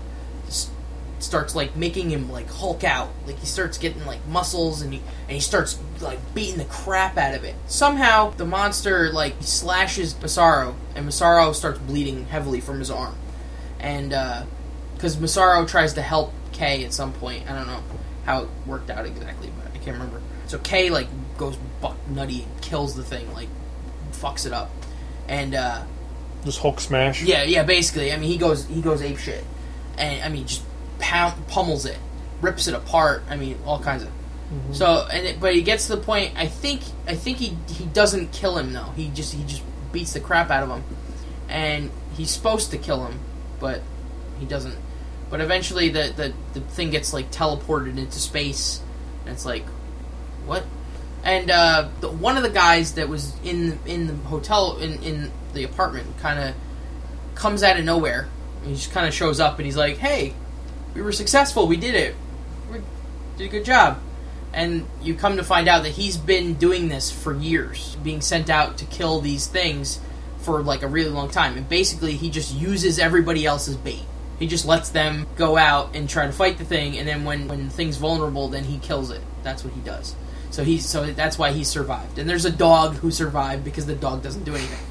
[1.19, 3.09] starts like making him like Hulk out.
[3.25, 7.17] Like he starts getting like muscles, and he and he starts like beating the crap
[7.17, 7.55] out of it.
[7.67, 13.15] Somehow the monster like slashes Masaru, and Masaru starts bleeding heavily from his arm,
[13.79, 14.43] and uh,
[14.93, 17.83] because Masaru tries to help Kay at some point, I don't know
[18.25, 19.51] how it worked out exactly,
[19.85, 20.21] can't remember.
[20.47, 21.07] So Kay like
[21.37, 23.49] goes buck nutty and kills the thing, like
[24.11, 24.69] fucks it up,
[25.27, 25.55] and.
[25.55, 25.83] uh
[26.43, 27.23] just Hulk smash.
[27.23, 28.13] yeah, yeah, basically.
[28.13, 29.43] I mean, he goes he goes ape shit,
[29.97, 30.61] and I mean, just
[30.99, 31.97] pound, pummels it,
[32.39, 33.23] rips it apart.
[33.27, 34.09] I mean, all kinds of.
[34.71, 36.33] So and it, but he gets to the point.
[36.37, 38.91] I think I think he he doesn't kill him though.
[38.95, 40.83] He just he just beats the crap out of him,
[41.49, 43.19] and he's supposed to kill him,
[43.59, 43.81] but
[44.39, 44.75] he doesn't.
[45.31, 48.81] But eventually, the the, the thing gets like teleported into space,
[49.25, 49.65] and it's like,
[50.45, 50.63] what?
[51.23, 55.31] And uh, the, one of the guys that was in in the hotel in in
[55.53, 56.55] the apartment kind of
[57.33, 58.27] comes out of nowhere.
[58.63, 60.35] He just kind of shows up and he's like, "Hey,
[60.93, 61.67] we were successful.
[61.67, 62.15] We did it.
[62.71, 62.79] We
[63.37, 63.99] did a good job."
[64.53, 68.49] And you come to find out that he's been doing this for years, being sent
[68.49, 69.99] out to kill these things
[70.37, 71.57] for like a really long time.
[71.57, 74.05] And basically, he just uses everybody else's bait.
[74.39, 77.47] He just lets them go out and try to fight the thing, and then when
[77.47, 79.21] when the thing's vulnerable, then he kills it.
[79.43, 80.15] That's what he does.
[80.51, 82.19] So he's so that's why he survived.
[82.19, 84.85] And there's a dog who survived because the dog doesn't do anything,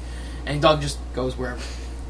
[0.45, 1.61] and the dog just goes wherever.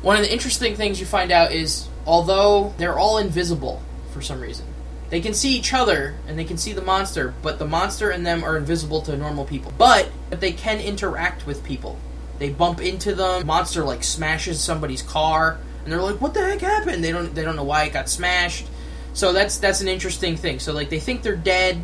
[0.02, 3.82] One of the interesting things you find out is although they're all invisible
[4.12, 4.66] for some reason,
[5.10, 8.26] they can see each other and they can see the monster, but the monster and
[8.26, 9.74] them are invisible to normal people.
[9.78, 11.98] But they can interact with people.
[12.40, 13.46] They bump into them.
[13.46, 17.44] Monster like smashes somebody's car, and they're like, "What the heck happened?" They don't they
[17.44, 18.66] don't know why it got smashed.
[19.14, 20.60] So that's that's an interesting thing.
[20.60, 21.80] So like they think they're dead,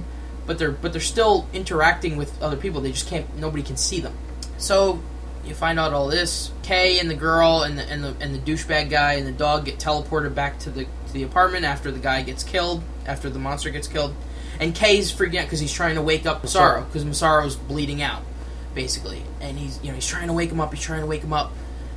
[0.45, 2.82] but they're but they're still interacting with other people.
[2.82, 3.38] They just can't.
[3.38, 4.18] Nobody can see them.
[4.58, 4.99] So
[5.45, 6.52] you find out all this.
[6.62, 9.66] Kay and the girl and the and the and the douchebag guy and the dog
[9.66, 12.84] get teleported back to the to the apartment after the guy gets killed.
[13.06, 14.14] After the monster gets killed,
[14.60, 18.24] and Kay's freaking out because he's trying to wake up Masaru because Masaru's bleeding out,
[18.76, 20.74] basically, and he's you know he's trying to wake him up.
[20.74, 21.52] He's trying to wake him up,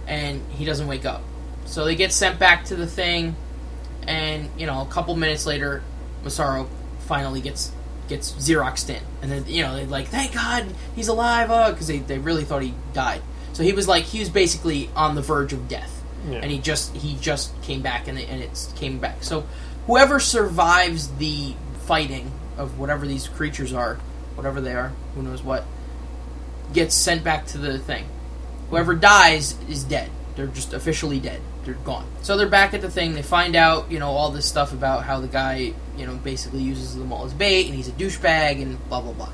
[0.07, 1.23] and he doesn't wake up.
[1.65, 3.37] So they get sent back to the thing,
[4.07, 5.83] and you know a couple minutes later,
[6.25, 6.69] Masaru
[7.01, 7.73] finally gets
[8.09, 11.87] gets xeroxed in, and then you know they're like thank God he's alive, uh, because
[11.87, 13.23] they they really thought he died.
[13.55, 16.39] So he was like he was basically on the verge of death, Yeah.
[16.39, 19.23] and he just he just came back, and it, and it came back.
[19.25, 19.47] So
[19.87, 21.55] whoever survives the
[21.87, 23.97] fighting of whatever these creatures are,
[24.35, 25.65] whatever they are, who knows what,
[26.73, 28.07] gets sent back to the thing.
[28.71, 30.11] Whoever dies is dead.
[30.37, 31.41] They're just officially dead.
[31.65, 32.07] They're gone.
[32.23, 33.15] So they're back at the thing.
[33.15, 36.63] They find out, you know, all this stuff about how the guy, you know, basically
[36.63, 39.33] uses them all as bait and he's a douchebag and blah blah blah.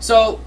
[0.00, 0.40] So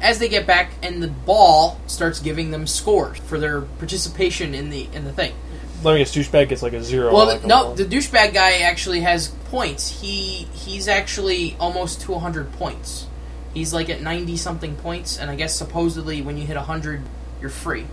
[0.00, 4.70] as they get back, and the ball starts giving them scores for their participation in
[4.70, 5.34] the in the thing.
[5.82, 7.12] Let me guess, douchebag gets like a zero.
[7.12, 10.00] Well, like no, the douchebag guy actually has points.
[10.00, 13.06] He he's actually almost to 100 points.
[13.54, 17.02] He's like at 90 something points, and I guess supposedly when you hit 100,
[17.40, 17.86] you're free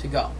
[0.00, 0.32] to go.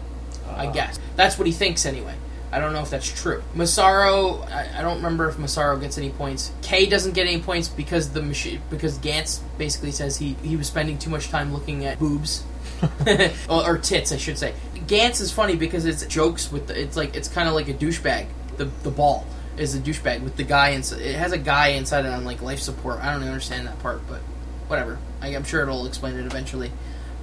[0.49, 0.71] I Ah.
[0.71, 2.15] guess that's what he thinks anyway.
[2.51, 3.41] I don't know if that's true.
[3.55, 6.51] Masaru, I, I don't remember if Masaru gets any points.
[6.61, 10.67] K doesn't get any points because the machine because Gantz basically says he he was
[10.67, 12.43] spending too much time looking at boobs.
[13.49, 14.53] or, or tits, I should say.
[14.87, 17.73] Gantz is funny because it's jokes with the, it's like it's kind of like a
[17.73, 18.27] douchebag.
[18.57, 19.25] The the ball
[19.57, 21.01] is a douchebag with the guy inside.
[21.01, 22.99] It has a guy inside it on like life support.
[22.99, 24.19] I don't understand that part, but
[24.67, 24.99] whatever.
[25.21, 26.71] I, I'm sure it'll explain it eventually.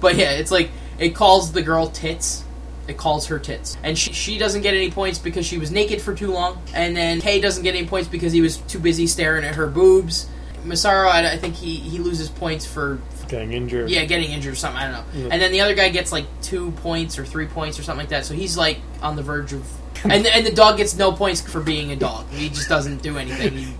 [0.01, 2.43] But yeah, it's like it calls the girl tits.
[2.91, 6.01] It calls her tits, and she she doesn't get any points because she was naked
[6.01, 6.61] for too long.
[6.73, 9.65] And then Kay doesn't get any points because he was too busy staring at her
[9.67, 10.27] boobs.
[10.65, 13.89] Masaru, I, I think he he loses points for getting injured.
[13.89, 14.81] yeah, getting injured or something.
[14.81, 15.21] I don't know.
[15.21, 15.29] Yeah.
[15.31, 18.09] And then the other guy gets like two points or three points or something like
[18.09, 18.25] that.
[18.25, 19.63] So he's like on the verge of.
[20.03, 22.27] And and the dog gets no points for being a dog.
[22.31, 23.55] He just doesn't do anything.
[23.55, 23.73] He,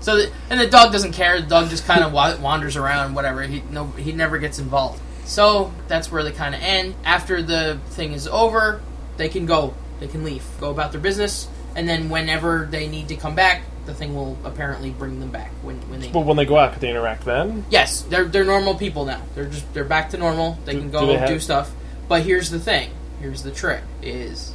[0.00, 1.40] so the, and the dog doesn't care.
[1.40, 3.42] The dog just kind of wa- wanders around, whatever.
[3.42, 5.00] He no he never gets involved.
[5.26, 6.94] So that's where they kind of end.
[7.04, 8.80] After the thing is over,
[9.16, 9.74] they can go.
[10.00, 10.44] They can leave.
[10.60, 11.48] Go about their business.
[11.74, 15.50] And then whenever they need to come back, the thing will apparently bring them back
[15.62, 17.64] when when they But when they go out, could they interact then?
[17.70, 19.22] Yes, they're they're normal people now.
[19.34, 20.58] They're just they're back to normal.
[20.64, 21.70] They Do- can do go they have- do stuff.
[22.08, 22.90] But here's the thing.
[23.20, 23.82] Here's the trick.
[24.02, 24.54] Is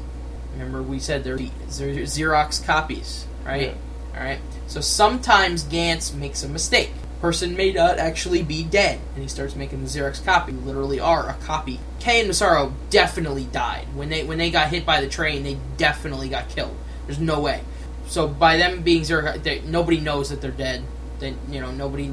[0.53, 3.75] remember we said they're they're Xerox copies, right?
[4.15, 4.39] All right.
[4.67, 6.91] So sometimes Gantz makes a mistake.
[7.21, 10.51] Person may not actually be dead, and he starts making the Xerox copy.
[10.53, 11.79] Literally, are a copy.
[11.99, 15.43] Kay and Masaru definitely died when they when they got hit by the train.
[15.43, 16.75] They definitely got killed.
[17.05, 17.61] There's no way.
[18.07, 20.83] So by them being Xerox, they, nobody knows that they're dead.
[21.19, 22.11] Then you know nobody,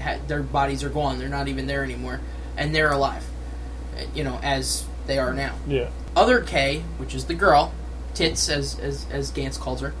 [0.00, 1.18] ha- their bodies are gone.
[1.18, 2.20] They're not even there anymore,
[2.58, 3.24] and they're alive.
[4.14, 5.88] You know as they are now Yeah.
[6.14, 7.72] other K, which is the girl,
[8.12, 9.94] Tits as as as Gantz calls her,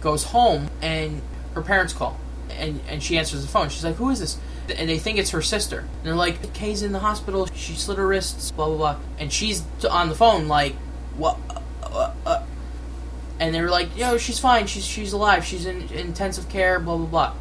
[0.00, 1.22] goes home and
[1.54, 2.18] her parents call,
[2.58, 3.68] and and she answers the phone.
[3.68, 4.38] She's like, "Who is this?"
[4.76, 5.80] And they think it's her sister.
[5.80, 7.46] And they're like, "Kay's in the hospital.
[7.54, 8.50] She slit her wrists.
[8.50, 10.74] Blah blah blah." And she's on the phone like,
[11.16, 11.38] "What?"
[11.82, 12.42] Uh, uh,
[13.38, 14.66] and they're like, "Yo, she's fine.
[14.66, 15.44] She's she's alive.
[15.44, 16.78] She's in intensive care.
[16.80, 17.32] Blah blah blah."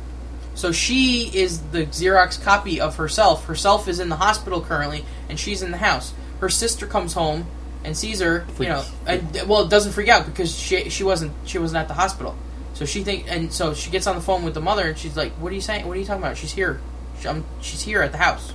[0.56, 3.46] So she is the Xerox copy of herself.
[3.46, 6.14] Herself is in the hospital currently, and she's in the house.
[6.40, 7.48] Her sister comes home
[7.84, 11.58] and sees her, you know, and well, doesn't freak out because she she wasn't she
[11.58, 12.36] wasn't at the hospital.
[12.84, 15.16] So she think, and so she gets on the phone with the mother, and she's
[15.16, 15.88] like, "What are you saying?
[15.88, 16.36] What are you talking about?
[16.36, 16.82] She's here.
[17.22, 18.52] She, I'm, she's here at the house,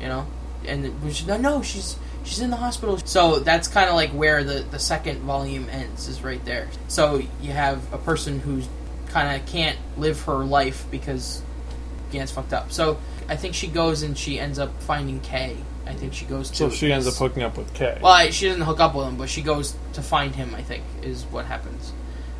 [0.00, 0.28] you know."
[0.64, 0.92] And
[1.26, 2.96] no, no, she's she's in the hospital.
[2.98, 6.68] So that's kind of like where the the second volume ends is right there.
[6.86, 8.68] So you have a person who's
[9.08, 11.42] kind of can't live her life because
[12.12, 12.70] Gant's fucked up.
[12.70, 12.98] So
[13.28, 15.56] I think she goes and she ends up finding Kay.
[15.88, 16.56] I think she goes to.
[16.56, 17.98] So she ends up hooking up with Kay.
[18.00, 20.54] well, I- she doesn't hook up with him, but she goes to find him.
[20.54, 21.92] I think is what happens,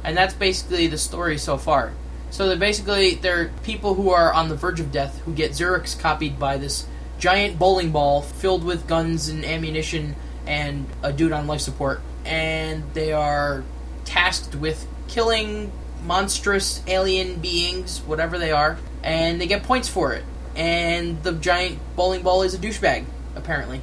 [0.07, 1.93] and that's basically the story so far.
[2.31, 5.99] So they're basically they're people who are on the verge of death who get Xerox
[5.99, 6.87] copied by this
[7.19, 10.15] giant bowling ball filled with guns and ammunition
[10.47, 13.65] and a dude on life support, and they are
[14.05, 15.73] tasked with killing
[16.05, 20.23] monstrous alien beings, whatever they are, and they get points for it.
[20.55, 23.81] And the giant bowling ball is a douchebag, apparently.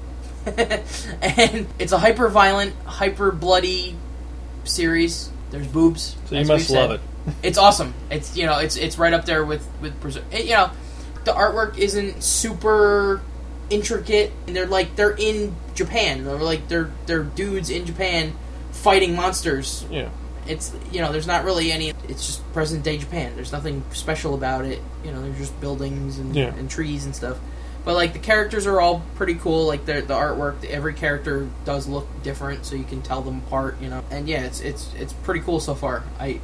[0.46, 3.94] and it's a hyper violent, hyper bloody
[4.64, 5.30] series.
[5.50, 6.16] There's boobs.
[6.26, 7.00] so you must love it.
[7.42, 7.92] It's awesome.
[8.08, 10.16] It's you know it's it's right up there with with.
[10.32, 10.70] It, you know,
[11.24, 13.20] the artwork isn't super
[13.68, 16.22] intricate, and they're like they're in Japan.
[16.24, 18.32] They're like they're they're dudes in Japan
[18.70, 19.84] fighting monsters.
[19.90, 20.10] Yeah.
[20.46, 21.88] It's you know there's not really any.
[22.08, 23.32] It's just present day Japan.
[23.34, 24.80] There's nothing special about it.
[25.04, 26.54] You know, there's just buildings and, Yeah.
[26.54, 27.38] and trees and stuff.
[27.86, 29.66] But like the characters are all pretty cool.
[29.66, 33.76] Like the the artwork, every character does look different, so you can tell them apart.
[33.80, 36.02] You know, and yeah, it's it's it's pretty cool so far.
[36.20, 36.40] I,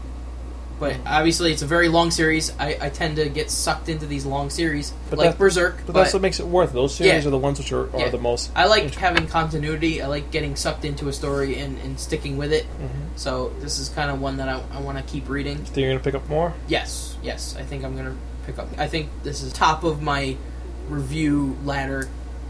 [0.78, 2.52] but obviously it's a very long series.
[2.58, 5.78] I, I tend to get sucked into these long series, But like that- Berserk.
[5.86, 6.74] But that's what makes it worth it.
[6.74, 7.28] Those series Yeah.
[7.28, 8.08] are the ones which are, are Yeah.
[8.10, 8.50] the most.
[8.56, 10.02] I like having continuity.
[10.02, 12.66] I like getting sucked into a story and, and sticking with it.
[12.80, 12.88] Mhm.
[13.16, 15.58] So this is kind of one that I, I want to keep reading.
[15.58, 16.52] Think you're gonna pick up more?
[16.66, 17.54] Yes, yes.
[17.56, 18.16] I think I'm gonna
[18.46, 18.66] pick up.
[18.76, 20.36] I think this is top of my
[20.92, 22.08] review ladder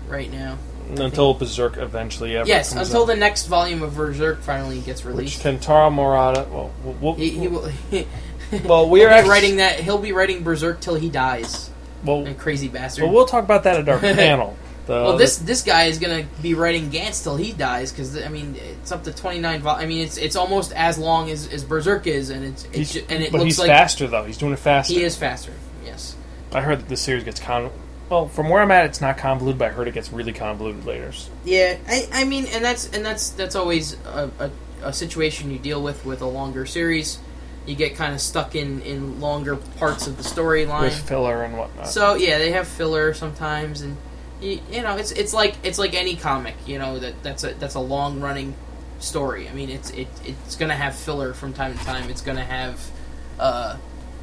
[0.09, 0.59] right now.
[0.90, 3.07] Until Berserk eventually ever yes, until out.
[3.07, 5.43] the next volume of Berserk finally gets Which released.
[5.43, 6.47] Kentaro Miura.
[6.51, 7.70] Well, we'll, we'll he, he will.
[8.64, 9.80] well, we are actually, writing that.
[9.80, 11.70] He'll be writing Berserk till he dies.
[12.05, 13.05] Well, crazy bastard.
[13.05, 14.57] well, we'll talk about that at our panel.
[14.86, 18.28] The, Well, this this guy is gonna be writing Gantz till he dies because I
[18.28, 19.61] mean it's up to twenty nine.
[19.61, 22.97] Vol- I mean it's it's almost as long as, as Berserk is, and it's, it's
[22.97, 24.24] and it but looks he's like faster though.
[24.24, 24.93] He's doing it faster.
[24.93, 25.53] he is faster.
[25.84, 26.16] Yes.
[26.53, 27.72] I heard that this series gets kind of
[28.13, 30.85] Well, from where I'm at, it's not convoluted, but I heard it gets really convoluted
[30.85, 31.15] later.
[31.47, 34.51] Yeah, I, I mean, and that's and that's that's always a, a,
[34.89, 37.19] a situation you deal with with a longer series.
[37.65, 40.83] You get kind of stuck in in longer parts of the storyline.
[40.83, 41.89] With filler and whatnot.
[41.89, 43.97] So yeah, they have filler sometimes, and
[44.43, 46.57] you, you know, it's it's like it's like any comic.
[46.67, 48.55] You know that that's a that's a long running
[48.99, 49.49] story.
[49.49, 52.11] I mean, it's it it's gonna have filler from time to time.
[52.11, 52.91] It's gonna have,
[53.39, 53.79] uh,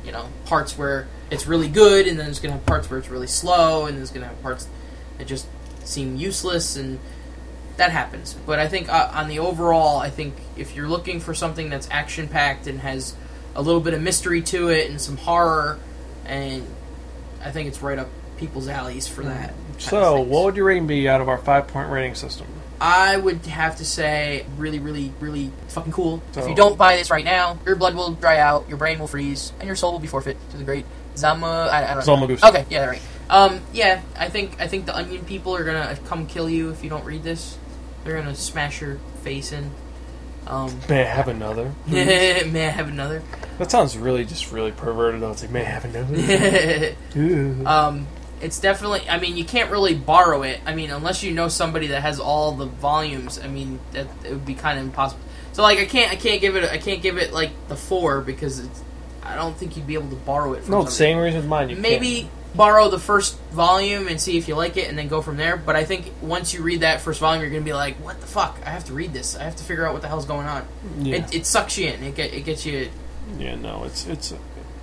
[0.05, 3.09] you know, parts where it's really good, and then it's gonna have parts where it's
[3.09, 4.67] really slow, and there's gonna have parts
[5.17, 5.47] that just
[5.83, 6.99] seem useless, and
[7.77, 8.35] that happens.
[8.45, 11.87] But I think uh, on the overall, I think if you're looking for something that's
[11.91, 13.15] action packed and has
[13.55, 15.79] a little bit of mystery to it and some horror,
[16.25, 16.65] and
[17.43, 19.53] I think it's right up people's alleys for that.
[19.77, 22.47] so, what would your rating be out of our five point rating system?
[22.81, 26.23] I would have to say really, really, really fucking cool.
[26.31, 28.99] So- if you don't buy this right now, your blood will dry out, your brain
[28.99, 30.85] will freeze, and your soul will be forfeit to the great
[31.19, 31.69] Zama.
[31.71, 32.27] I, I don't know.
[32.27, 32.49] Zamagusa.
[32.49, 33.01] Okay, yeah, right.
[33.29, 36.83] Um, yeah, I think I think the Onion people are gonna come kill you if
[36.83, 37.57] you don't read this.
[38.03, 39.71] They're gonna smash your face in.
[40.47, 41.73] Um, May I have another?
[41.87, 43.21] may I have another?
[43.59, 45.21] That sounds really just really perverted.
[45.21, 45.31] though.
[45.31, 46.95] It's like, may I have another?
[47.67, 48.07] Um,
[48.41, 49.07] it's definitely.
[49.09, 50.61] I mean, you can't really borrow it.
[50.65, 53.37] I mean, unless you know somebody that has all the volumes.
[53.37, 55.21] I mean, that it would be kind of impossible.
[55.51, 56.11] So, like, I can't.
[56.11, 56.63] I can't give it.
[56.63, 58.81] I can't give it like the four because it's.
[59.23, 60.63] I don't think you'd be able to borrow it.
[60.63, 60.95] From no, somebody.
[60.95, 61.69] same reason as mine.
[61.69, 65.21] You Maybe borrow the first volume and see if you like it, and then go
[65.21, 65.55] from there.
[65.57, 68.27] But I think once you read that first volume, you're gonna be like, "What the
[68.27, 68.57] fuck?
[68.65, 69.35] I have to read this.
[69.35, 70.65] I have to figure out what the hell's going on."
[70.95, 71.07] Can't.
[71.07, 71.15] Yeah.
[71.17, 72.03] It, it sucks you in.
[72.03, 72.89] It get, it gets you.
[73.37, 74.33] yeah, no, it's it's.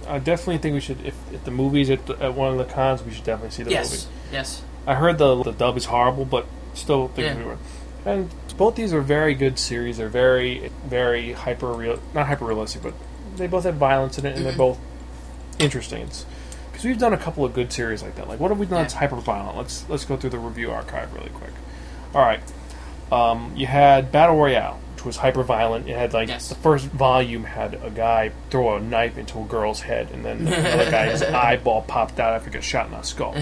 [0.08, 1.04] I definitely think we should.
[1.04, 3.64] If, if the movie's at, the, at one of the cons, we should definitely see
[3.64, 4.16] the yes, movie.
[4.32, 4.62] yes.
[4.86, 7.38] I heard the the dub is horrible, but still think Yeah.
[7.38, 7.58] we were.
[8.04, 9.96] And both these are very good series.
[9.96, 12.94] They're very very hyper real, not hyper realistic, but
[13.38, 14.58] they both have violence in it, and they're Mhm.
[14.58, 14.78] both
[15.58, 16.02] interesting.
[16.02, 16.24] It's
[16.70, 18.28] because we've done a couple of good series like that.
[18.28, 19.56] Like what have we done that's hyper violent?
[19.56, 21.52] Let's let's go through the review archive really quick.
[22.14, 22.40] All right,
[23.12, 25.88] um, you had Battle Royale, which was hyper violent.
[25.88, 26.48] It had like Yes.
[26.48, 30.44] the first volume had a guy throw a knife into a girl's head, and then
[30.44, 33.34] the other guy's eyeball popped out after he got shot in the skull.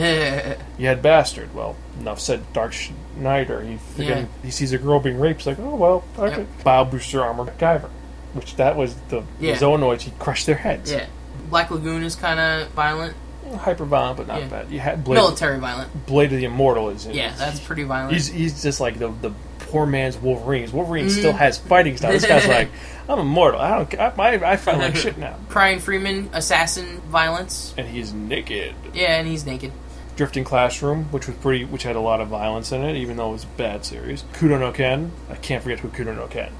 [0.78, 1.54] You had Bastard.
[1.54, 2.52] Well, enough said.
[2.52, 3.60] Dark Schneider.
[3.62, 4.24] He freaking, Yeah.
[4.42, 5.40] he sees a girl being raped.
[5.42, 6.38] He's like, oh well, okay.
[6.38, 6.64] Yep.
[6.64, 7.88] Bio booster armor MacGyver,
[8.34, 9.54] which that was the, Yeah.
[9.54, 10.02] the Zoanoids.
[10.02, 10.92] He crushed their heads.
[10.92, 11.06] yeah.
[11.50, 13.16] Black Lagoon is kind of violent,
[13.58, 14.48] Hyper violent, but not Yeah.
[14.48, 14.70] bad.
[14.70, 15.16] You had Blade.
[15.16, 16.06] military violent.
[16.06, 17.06] Blade of the Immortal is.
[17.06, 18.12] Yeah, that's pretty violent.
[18.14, 19.30] He's he's just like the the
[19.70, 20.70] poor man's Wolverine.
[20.72, 21.10] Wolverine Mhm.
[21.10, 22.12] still has fighting style.
[22.12, 22.68] This guy's like,
[23.08, 23.60] I'm immortal.
[23.60, 24.00] I don't.
[24.00, 25.36] I, I, I fight like shit now.
[25.50, 27.74] Crying Freeman, assassin violence.
[27.76, 28.74] And he's naked.
[28.94, 29.72] Yeah, and he's naked.
[30.16, 33.30] Drifting Classroom, which was pretty, which had a lot of violence in it, even though
[33.30, 34.22] it was a bad series.
[34.34, 36.52] Kudo no Ken, I can't forget who Kudo no Ken.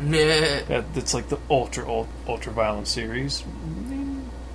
[0.69, 3.45] That, that's like the ultra, ultra, ultra violent series.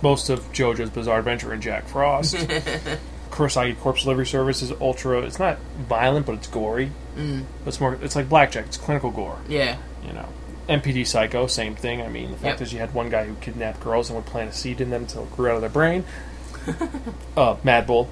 [0.02, 2.36] Most of JoJo's Bizarre Adventure and Jack Frost.
[3.32, 5.22] Kurosagi Corpse Delivery Service is ultra.
[5.22, 6.92] It's not violent, but it's gory.
[7.16, 7.94] Mm, It's more.
[8.02, 8.66] It's like Blackjack.
[8.66, 9.38] It's clinical gore.
[9.48, 9.78] yeah.
[10.06, 10.28] You know.
[10.68, 12.02] MPD Psycho, same thing.
[12.02, 12.62] I mean, the fact Yep.
[12.62, 15.02] is you had one guy who kidnapped girls and would plant a seed in them
[15.04, 16.04] until it grew out of their brain.
[17.38, 18.08] uh, Mad Bull.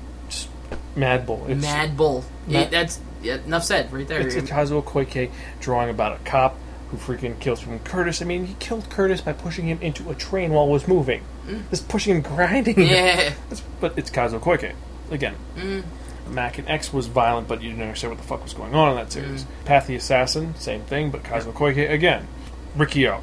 [0.98, 1.46] Mad Bull.
[1.48, 2.26] It's, Mad Bull.
[2.48, 4.20] Yeah, Mad- that's yeah, enough said right there.
[4.22, 6.58] It's a Kazuo Koike drawing about a cop
[6.90, 8.22] who freaking kills from Curtis.
[8.22, 11.24] I mean, he killed Curtis by pushing him into a train while it was moving.
[11.70, 12.76] Just pushing him, grinding.
[12.76, 12.90] Mm.
[12.90, 13.16] yeah.
[13.50, 14.74] That's- But it's Kazuo Koike.
[15.12, 15.84] Again, Mm,
[16.30, 18.90] Mac and X was violent, but you didn't understand what the fuck was going on
[18.92, 19.46] in that series.
[19.66, 22.28] Path the Assassin, same thing, but Kazuo Koike again.
[22.78, 23.22] Rikio.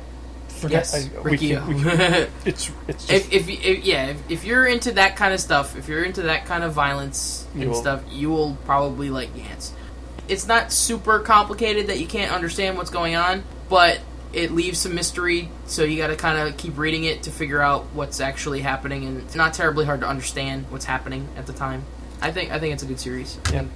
[0.60, 4.30] Forget- yes, I- we can- we can- it's it's just if, if, if yeah, if,
[4.30, 7.70] if you're into that kind of stuff, if you're into that kind of violence and
[7.70, 9.44] will- stuff, you will probably like yeah.
[10.26, 14.00] It's, not super complicated that you can't understand what's going on, but
[14.32, 17.60] it leaves some mystery, so you got to kind of keep reading it to figure
[17.60, 21.52] out what's actually happening, and it's not terribly hard to understand what's happening at the
[21.52, 21.84] time.
[22.22, 23.38] I think I think it's a good series.
[23.52, 23.66] Yeah.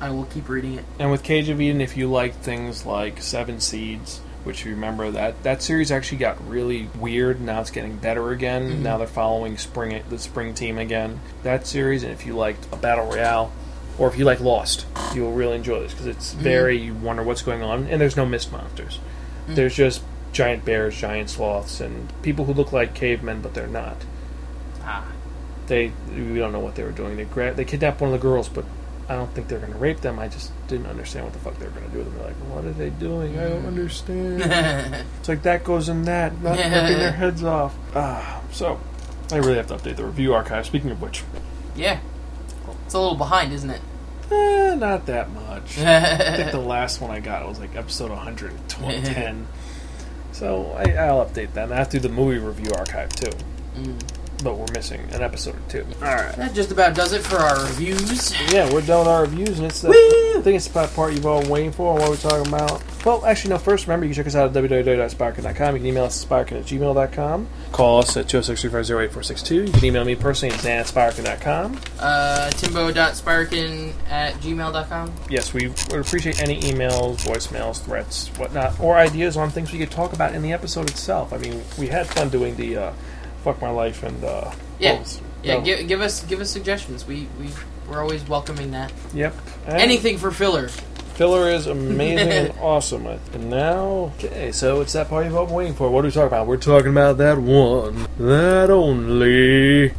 [0.00, 0.84] I will keep reading it.
[0.98, 5.10] And with Cage of Eden, if you like things like Seven Seeds, which you remember
[5.10, 7.40] that that series actually got really weird.
[7.40, 8.70] Now it's getting better again.
[8.70, 8.78] Mhm.
[8.80, 11.20] Now they're following spring the spring team again.
[11.42, 13.52] That series, and if you liked a battle royale,
[13.98, 17.22] or if you like Lost, you will really enjoy this because it's very you wonder
[17.22, 18.98] what's going on, and there's no mist monsters.
[19.48, 23.96] There's just giant bears, giant sloths, and people who look like cavemen, but they're not.
[24.84, 25.04] Ah,
[25.66, 27.16] They we don't know what they were doing.
[27.16, 28.64] They gra- they kidnapped one of the girls, but
[29.10, 30.20] I don't think they're going to rape them.
[30.20, 32.18] I just didn't understand what the fuck they were going to do with them.
[32.18, 33.36] They're like, what are they doing?
[33.36, 34.42] I don't understand.
[35.18, 37.76] it's like that goes in that, not ripping their heads off.
[37.96, 38.78] Ah, so
[39.32, 40.64] I really have to update the review archive.
[40.64, 41.24] Speaking of which,
[41.74, 41.98] yeah,
[42.84, 43.80] it's a little behind, isn't it?
[44.30, 45.78] eh, not that much.
[45.78, 49.46] I think the last one I got was like episode 110.
[50.32, 51.64] So I, I'll update that.
[51.64, 53.32] And I have to do the movie review archive too.
[53.76, 54.00] Mm.
[54.42, 55.86] But we're missing an episode or two.
[56.02, 56.34] All right.
[56.36, 58.32] That just about does it for our reviews.
[58.52, 61.26] Yeah, we're done with our reviews, and it's the, I think it's the part you've
[61.26, 61.94] all been waiting for.
[61.94, 62.82] What we're talking about.
[63.04, 63.58] Well, actually, no.
[63.58, 65.74] First, remember you can check us out at www.sparkin.com.
[65.74, 67.48] You can email us at sparkin at gmail.com.
[67.72, 69.66] Call us at 206-350-8462.
[69.66, 71.80] You can email me personally at dan at sparkin.com.
[71.98, 75.12] Uh, timbo.sparkin at gmail.com.
[75.30, 79.90] Yes, we would appreciate any emails, voicemails, threats, whatnot, or ideas on things we could
[79.90, 81.32] talk about in the episode itself.
[81.32, 82.92] I mean, we had fun doing the uh,
[83.44, 84.92] "fuck my life" and uh, Yeah.
[84.92, 85.60] what was- Yeah, no.
[85.62, 87.06] give, give us give us suggestions.
[87.06, 87.48] We we
[87.88, 88.92] we're always welcoming that.
[89.14, 89.34] Yep.
[89.66, 90.68] And Anything for filler.
[91.14, 93.06] Filler is amazing and awesome.
[93.06, 95.90] And now, okay, so it's that part you've all been waiting for.
[95.90, 96.46] What are we talking about?
[96.46, 99.92] We're talking about that one, that only.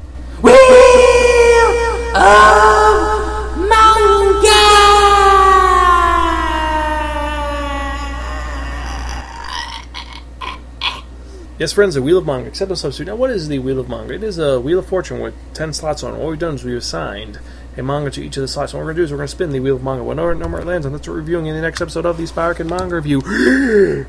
[11.61, 12.47] Yes, friends, the Wheel of Manga.
[12.47, 13.05] Accept no substitute.
[13.05, 14.15] Now, what is the Wheel of Manga?
[14.15, 16.17] It is a Wheel of Fortune with 10 slots on it.
[16.17, 17.39] What we've done is we've assigned
[17.77, 18.73] a manga to each of the slots.
[18.73, 20.03] And what we're going to do is we're going to spin the Wheel of Manga.
[20.03, 22.25] Whatever number it lands on, that's what we're reviewing in the next episode of the
[22.25, 23.21] Spark and Manga Review.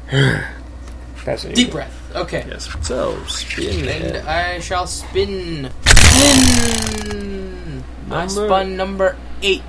[1.16, 1.62] Fascinating.
[1.62, 2.16] Deep breath.
[2.16, 2.42] Okay.
[2.48, 2.74] Yes.
[2.86, 4.24] So, spin And it.
[4.24, 5.68] I shall spin.
[5.84, 7.84] Spin.
[8.10, 9.62] I spun number eight.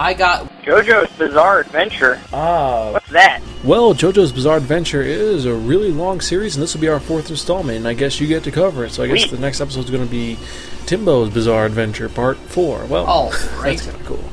[0.00, 2.18] I got JoJo's Bizarre Adventure.
[2.32, 3.42] Ah, What's that?
[3.62, 7.28] Well, JoJo's Bizarre Adventure is a really long series, and this will be our fourth
[7.28, 8.92] installment, and I guess you get to cover it.
[8.92, 9.32] So I guess Sweet.
[9.32, 10.38] the next episode is going to be
[10.86, 12.86] Timbo's Bizarre Adventure Part 4.
[12.86, 14.24] Well, All that's kind of cool.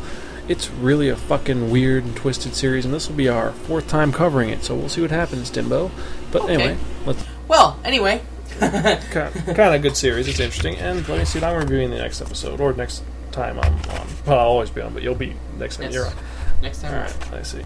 [0.48, 4.14] It's really a fucking weird and twisted series, and this will be our fourth time
[4.14, 5.92] covering it, so we'll see what happens, Timbo.
[6.32, 6.54] But Okay.
[6.54, 7.78] anyway, let's well.
[7.84, 8.22] Anyway,
[8.62, 10.30] kind kind of good series.
[10.30, 13.04] It's interesting, and let me see what I'm reviewing the next episode, or next
[13.34, 14.08] time I'm on.
[14.26, 15.94] Well, I'll always be on, but you'll be next time Yes.
[15.94, 16.14] you're on.
[16.62, 16.94] next time.
[16.94, 17.64] All right, I see.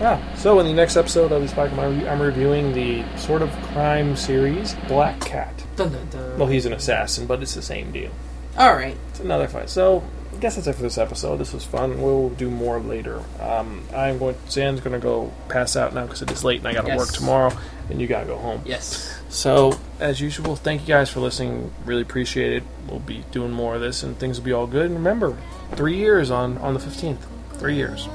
[0.00, 3.50] Ah, so in the next episode of the Spike, I'm, I'm reviewing the sort of
[3.72, 5.64] crime series Black Cat.
[5.76, 6.38] Dun, dun, dun.
[6.38, 8.10] Well, he's an assassin, but it's the same deal.
[8.58, 8.96] All right.
[9.10, 9.70] It's another fight.
[9.70, 11.38] So, I guess that's it for this episode.
[11.38, 12.02] This was fun.
[12.02, 13.22] We'll do more later.
[13.40, 14.36] Um, I'm going.
[14.50, 16.88] Zan's going to go pass out now because it is late and I got to
[16.88, 16.98] Yes.
[16.98, 17.50] work tomorrow,
[17.88, 18.60] and you got to go home.
[18.66, 19.10] Yes.
[19.30, 21.72] So, as usual, thank you guys for listening.
[21.86, 22.62] Really appreciate it.
[22.88, 24.84] We'll be doing more of this, and things will be all good.
[24.86, 25.34] And remember,
[25.76, 27.26] three years on on the fifteenth.
[27.54, 28.06] Three years.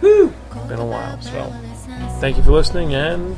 [0.00, 0.32] Woo!
[0.68, 1.20] Been a while.
[1.20, 1.52] So,
[2.18, 3.36] thank you for listening, and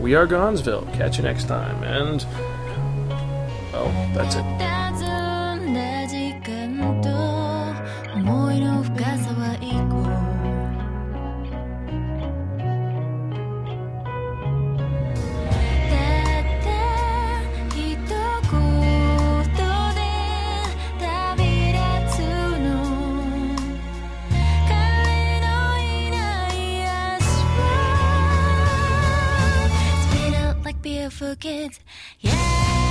[0.00, 0.88] we are Gonzville.
[0.94, 1.84] Catch you next time.
[1.84, 2.26] And
[3.72, 5.35] oh, that's it.
[31.38, 31.78] Kids.
[32.22, 32.85] 痩